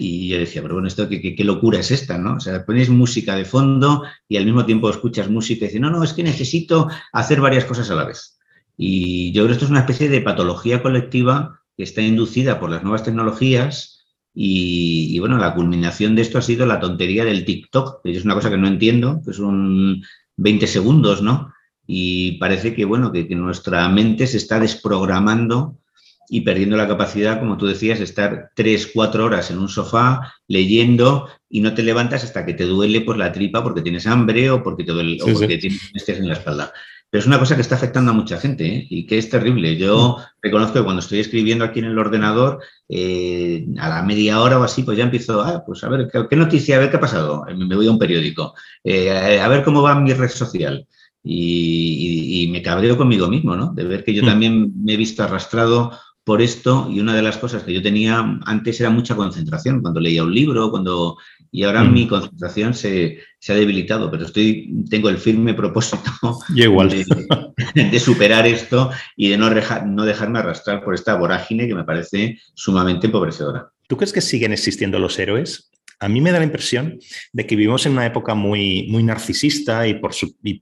[0.00, 2.36] Y yo decía, pero bueno, esto qué, qué, locura es esta, ¿no?
[2.36, 5.90] O sea, pones música de fondo y al mismo tiempo escuchas música y dices, no,
[5.90, 8.38] no, es que necesito hacer varias cosas a la vez.
[8.76, 12.70] Y yo creo que esto es una especie de patología colectiva que está inducida por
[12.70, 18.04] las nuevas tecnologías y, bueno, la culminación de esto ha sido la tontería del TikTok,
[18.04, 20.00] que es una cosa que no entiendo, que son
[20.36, 21.52] 20 segundos, ¿no?
[21.88, 25.80] Y parece que, bueno, que, que nuestra mente se está desprogramando
[26.28, 30.34] y perdiendo la capacidad, como tú decías, de estar tres, cuatro horas en un sofá
[30.46, 34.50] leyendo y no te levantas hasta que te duele por la tripa porque tienes hambre
[34.50, 36.72] o porque te duele o porque tienes estrés en la espalda.
[37.10, 38.86] Pero es una cosa que está afectando a mucha gente ¿eh?
[38.90, 39.76] y que es terrible.
[39.76, 44.58] Yo reconozco que cuando estoy escribiendo aquí en el ordenador, eh, a la media hora
[44.58, 46.76] o así, pues ya empiezo, ah, pues a ver, ¿qué, noticia?
[46.76, 47.46] A ver qué ha pasado.
[47.56, 48.54] Me voy a un periódico.
[48.84, 50.86] Eh, a ver cómo va mi red social.
[51.24, 53.72] Y, y, me cabreo conmigo mismo, ¿no?
[53.74, 54.26] De ver que yo mm.
[54.26, 55.90] también me he visto arrastrado
[56.28, 59.98] por esto y una de las cosas que yo tenía antes era mucha concentración cuando
[59.98, 61.16] leía un libro, cuando
[61.50, 61.94] y ahora mm.
[61.94, 66.10] mi concentración se, ha debilitado, pero estoy tengo el firme propósito
[66.54, 66.90] igual.
[67.74, 69.48] De, superar esto y de no,
[69.86, 73.70] no dejarme arrastrar por esta vorágine que me parece sumamente empobrecedora.
[73.88, 75.70] ¿Tú crees que siguen existiendo los héroes?
[76.00, 76.98] A mí me da la impresión
[77.32, 80.12] de que vivimos en una época muy, muy narcisista y por,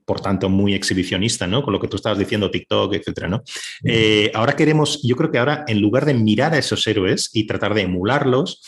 [0.04, 1.62] por tanto muy exhibicionista, ¿no?
[1.62, 3.42] Con lo que tú estabas diciendo, TikTok, etcétera, ¿no?
[3.84, 7.46] Eh, ahora queremos, yo creo que ahora en lugar de mirar a esos héroes y
[7.46, 8.62] tratar de emularlos,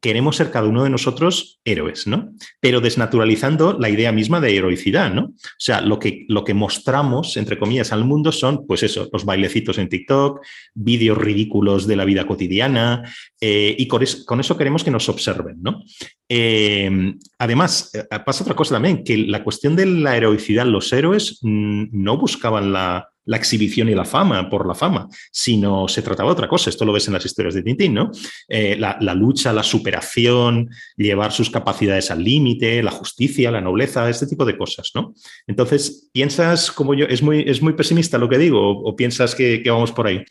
[0.00, 2.32] queremos ser cada uno de nosotros héroes, ¿no?
[2.60, 5.22] Pero desnaturalizando la idea misma de heroicidad, ¿no?
[5.22, 9.24] O sea, lo que, lo que mostramos, entre comillas, al mundo son, pues eso, los
[9.24, 10.40] bailecitos en TikTok,
[10.74, 13.02] vídeos ridículos de la vida cotidiana,
[13.40, 14.02] eh, y con
[14.40, 15.82] eso, queremos que nos observen, ¿no?
[16.28, 21.38] Eh, además, eh, pasa otra cosa también, que la cuestión de la heroicidad, los héroes
[21.42, 26.30] mm, no buscaban la, la exhibición y la fama por la fama, sino se trataba
[26.30, 26.70] de otra cosa.
[26.70, 28.10] Esto lo ves en las historias de Tintín, ¿no?
[28.48, 34.26] Eh, la, lucha, la superación, llevar sus capacidades al límite, la justicia, la nobleza, este
[34.26, 35.12] tipo de cosas, ¿no?
[35.46, 39.62] Entonces, ¿piensas como yo, es muy, es muy pesimista lo que digo o, piensas que,
[39.62, 40.24] que vamos por ahí?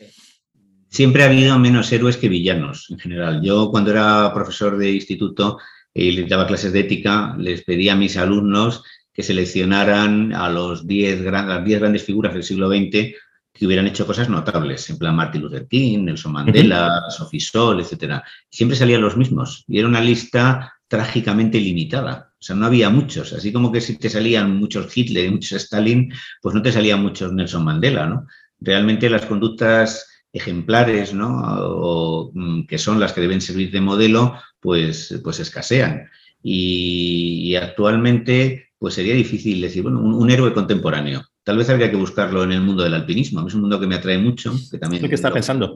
[0.89, 3.41] Siempre ha habido menos héroes que villanos en general.
[3.43, 5.59] Yo cuando era profesor de instituto
[5.93, 8.81] y les daba clases de ética, les pedía a mis alumnos
[9.17, 13.15] que seleccionaran a los 10 las 10 grandes figuras del siglo XX
[13.51, 18.21] que hubieran hecho cosas notables, en plan Martin Luther King, Nelson Mandela, Sophie Sol, etc.
[18.51, 22.31] Siempre salían los mismos y era una lista trágicamente limitada.
[22.33, 23.33] O sea, no había muchos.
[23.33, 27.01] Así como que si te salían muchos Hitler y muchos Stalin, pues no te salían
[27.01, 28.27] muchos Nelson Mandela, ¿no?
[28.59, 31.41] Realmente las conductas ejemplares, ¿no?
[31.59, 36.07] O, mm, que son las que deben servir de modelo, pues, pues escasean.
[36.43, 41.23] y actualmente pues sería difícil decir, bueno, un, héroe contemporáneo.
[41.43, 43.45] Tal vez habría que buscarlo en el mundo del alpinismo.
[43.47, 44.53] Es un mundo que me atrae mucho.
[44.69, 45.73] Que también lo que está pensando.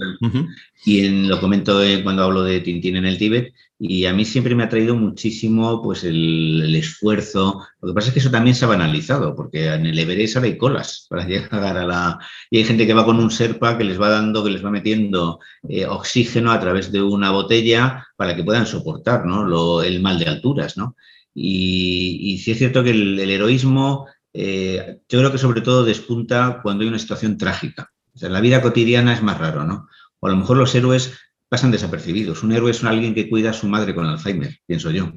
[0.85, 3.53] Y en, lo comento cuando hablo de Tintín en el Tíbet.
[3.79, 7.65] Y a mí siempre me ha traído muchísimo pues, el, esfuerzo.
[7.81, 10.49] Lo que pasa es que eso también se ha banalizado, porque en el Everest ahora
[10.49, 12.19] hay colas para llegar a la.
[12.51, 14.69] Y hay gente que va con un serpa que les va dando, que les va
[14.69, 19.81] metiendo eh, oxígeno a través de una botella para que puedan soportar ¿no?
[19.81, 20.77] el mal de alturas.
[20.77, 20.95] ¿no?
[21.33, 26.83] Y, sí es cierto que el, heroísmo, eh, yo creo que sobre todo despunta cuando
[26.83, 27.91] hay una situación trágica.
[28.19, 29.87] La vida cotidiana es más raro, ¿no?
[30.19, 31.17] O a lo mejor los héroes
[31.47, 32.43] pasan desapercibidos.
[32.43, 35.11] Un héroe es alguien que cuida a su madre con Alzheimer, pienso yo.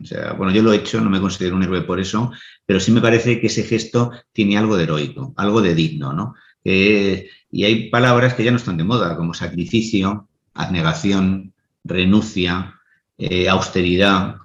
[0.00, 2.30] O sea, bueno, yo lo he hecho, no me considero un héroe por eso,
[2.66, 6.34] pero sí me parece que ese gesto tiene algo de heroico, algo de digno, ¿no?
[6.68, 11.54] y hay palabras que ya no están de moda, como sacrificio, abnegación,
[11.84, 12.80] renuncia,
[13.18, 14.36] eh, austeridad.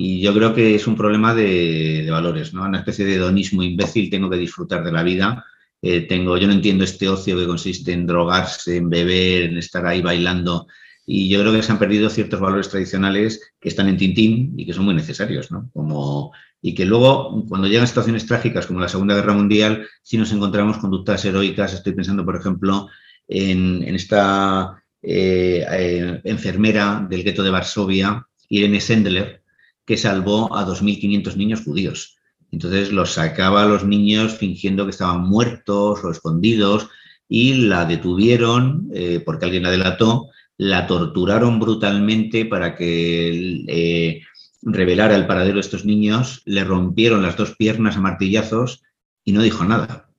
[0.00, 2.62] Y yo creo que es un problema de, valores, ¿no?
[2.62, 5.44] Una especie de hedonismo imbécil, tengo que disfrutar de la vida.
[5.82, 9.84] Eh, tengo, yo no entiendo este ocio que consiste en drogarse, en beber, en estar
[9.84, 10.68] ahí bailando.
[11.04, 14.66] Y yo creo que se han perdido ciertos valores tradicionales que están en Tintín y
[14.66, 15.68] que son muy necesarios, ¿no?
[15.72, 16.30] Como,
[16.62, 20.78] y que luego, cuando llegan situaciones trágicas como la Segunda Guerra Mundial, sí nos encontramos
[20.78, 21.74] conductas heroicas.
[21.74, 22.86] Estoy pensando, por ejemplo,
[23.26, 29.42] en, esta eh, eh, enfermera del gueto de Varsovia, Irene Sendler,
[29.88, 32.18] que salvó a 2.500 niños judíos.
[32.52, 36.88] Entonces los sacaba a los niños fingiendo que estaban muertos o escondidos
[37.26, 40.28] y la detuvieron eh, porque alguien la delató,
[40.58, 44.20] la torturaron brutalmente para que eh,
[44.60, 48.82] revelara el paradero de estos niños, le rompieron las dos piernas a martillazos
[49.24, 50.10] y no dijo nada.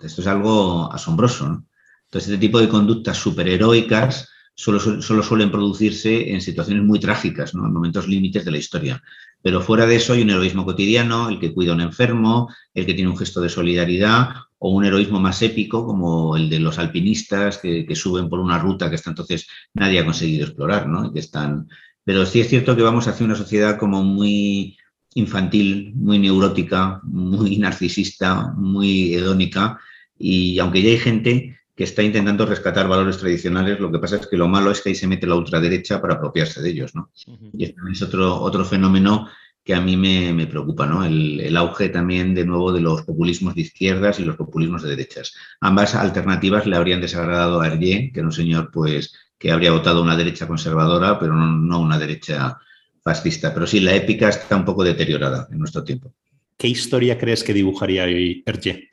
[0.00, 1.64] Esto es algo asombroso.
[2.06, 7.64] Entonces, este tipo de conductas superheroicas solo, solo suelen producirse en situaciones muy trágicas, ¿no?
[7.64, 9.00] en momentos límites de la historia.
[9.40, 12.84] Pero fuera de eso hay un heroísmo cotidiano, el que cuida a un enfermo, el
[12.84, 16.80] que tiene un gesto de solidaridad o un heroísmo más épico como el de los
[16.80, 20.88] alpinistas que, suben por una ruta que hasta entonces nadie ha conseguido explorar.
[20.88, 21.12] ¿no?
[21.12, 21.68] que están...
[22.02, 24.76] Pero sí es cierto que vamos hacia una sociedad como muy
[25.14, 29.78] infantil, muy neurótica, muy narcisista, muy hedónica
[30.18, 33.78] y aunque ya hay gente que está intentando rescatar valores tradicionales.
[33.78, 36.14] Lo que pasa es que lo malo es que ahí se mete la ultraderecha para
[36.14, 37.12] apropiarse de ellos, ¿no?
[37.52, 39.28] Y este es otro, otro fenómeno
[39.62, 41.04] que a mí me, preocupa, ¿no?
[41.04, 45.36] El, auge también, de nuevo, de los populismos de izquierdas y los populismos de derechas.
[45.60, 50.02] Ambas alternativas le habrían desagradado a Hergé, que era un señor, pues, que habría votado
[50.02, 52.58] una derecha conservadora, pero no, una derecha
[53.04, 53.54] fascista.
[53.54, 56.12] Pero sí, la épica está un poco deteriorada en nuestro tiempo.
[56.56, 58.90] ¿Qué historia crees que dibujaría hoy Hergé?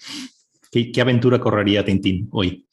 [0.71, 2.65] ¿Qué, ¿Qué, aventura correría Tintín hoy?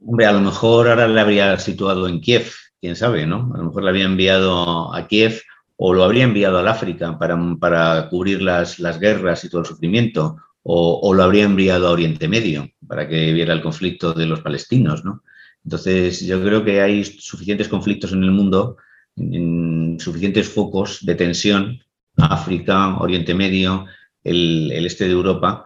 [0.00, 3.52] Hombre, a lo mejor ahora le habría situado en Kiev, quién sabe, ¿no?
[3.54, 5.42] A lo mejor le habría enviado a Kiev
[5.76, 9.66] o lo habría enviado al África para, para cubrir las, las, guerras y todo el
[9.66, 14.40] sufrimiento, o, lo habría enviado a Oriente Medio para que viera el conflicto de los
[14.40, 15.22] palestinos, ¿no?
[15.64, 18.76] Entonces, yo creo que hay suficientes conflictos en el mundo,
[19.98, 21.80] suficientes focos de tensión,
[22.16, 23.86] África, Oriente Medio,
[24.24, 25.64] el, el, este de Europa,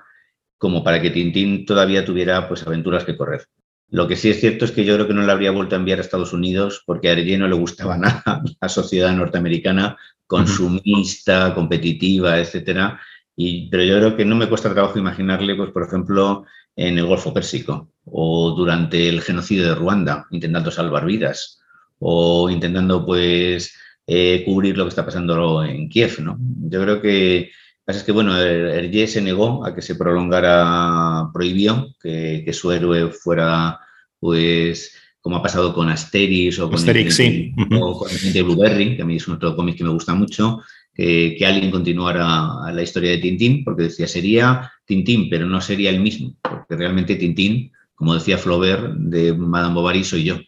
[0.59, 3.47] como para que Tintín todavía tuviera pues, aventuras que correr.
[3.93, 5.79] Lo que sí es cierto es que yo creo que no le habría vuelto a
[5.79, 11.55] enviar a Estados Unidos porque a Arellano no le gustaba nada la sociedad norteamericana consumista,
[11.55, 12.99] competitiva, etcétera.
[13.37, 17.05] Y, pero yo creo que no me cuesta trabajo imaginarle, pues, por ejemplo, en el
[17.05, 21.61] Golfo Pérsico o durante el genocidio de Ruanda, intentando salvar vidas
[21.99, 23.77] o intentando, pues,
[24.07, 26.39] eh, cubrir lo que está pasando en Kiev, ¿no?
[26.41, 27.51] Yo creo que
[27.85, 32.71] pasa es que, bueno, Hergé se negó a que se prolongara, prohibió que, que, su
[32.73, 33.81] héroe fuera,
[34.19, 37.53] pues, como ha pasado con Asterix o con, Asterix, sí.
[37.81, 40.61] o con el Blueberry, que a mí es otro cómic que me gusta mucho,
[40.95, 45.91] que, que, alguien continuara la historia de Tintín, porque decía, sería Tintín, pero no sería
[45.91, 47.73] el mismo, porque realmente Tintín
[48.03, 50.41] como decía Flaubert, de Madame Bovary soy yo.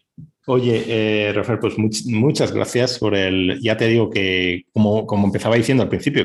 [0.47, 3.59] Oye, eh, Rafael, pues muchas gracias por el.
[3.61, 6.23] Ya te digo que, como, como empezaba diciendo al principio,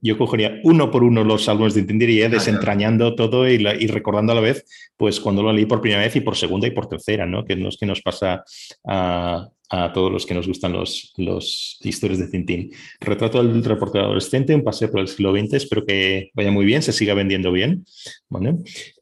[0.00, 4.32] yo cogería uno por uno los álbumes de Tinder y desentrañando todo y, y, recordando
[4.32, 4.64] a la vez,
[4.96, 7.44] pues cuando lo leí por primera vez y por segunda y por tercera, ¿no?
[7.44, 8.42] Que es que nos pasa
[8.84, 12.72] a, a todos los que nos gustan los, los historias de Tintín.
[13.00, 16.82] Retrato del reportero adolescente, un paseo por el siglo XX, espero que vaya muy bien,
[16.82, 17.84] se siga vendiendo bien.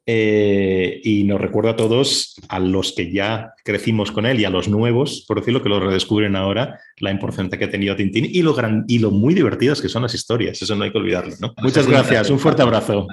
[0.04, 4.50] Eh, y nos recuerda a todos, a los que ya crecimos con él y a
[4.50, 8.42] los nuevos, por decirlo, que lo redescubren ahora, la importancia que ha tenido Tintín y
[8.42, 11.34] lo, gran, y lo muy divertidas que son las historias, eso no hay que olvidarlo.
[11.62, 13.06] Muchas gracias, un fuerte abrazo.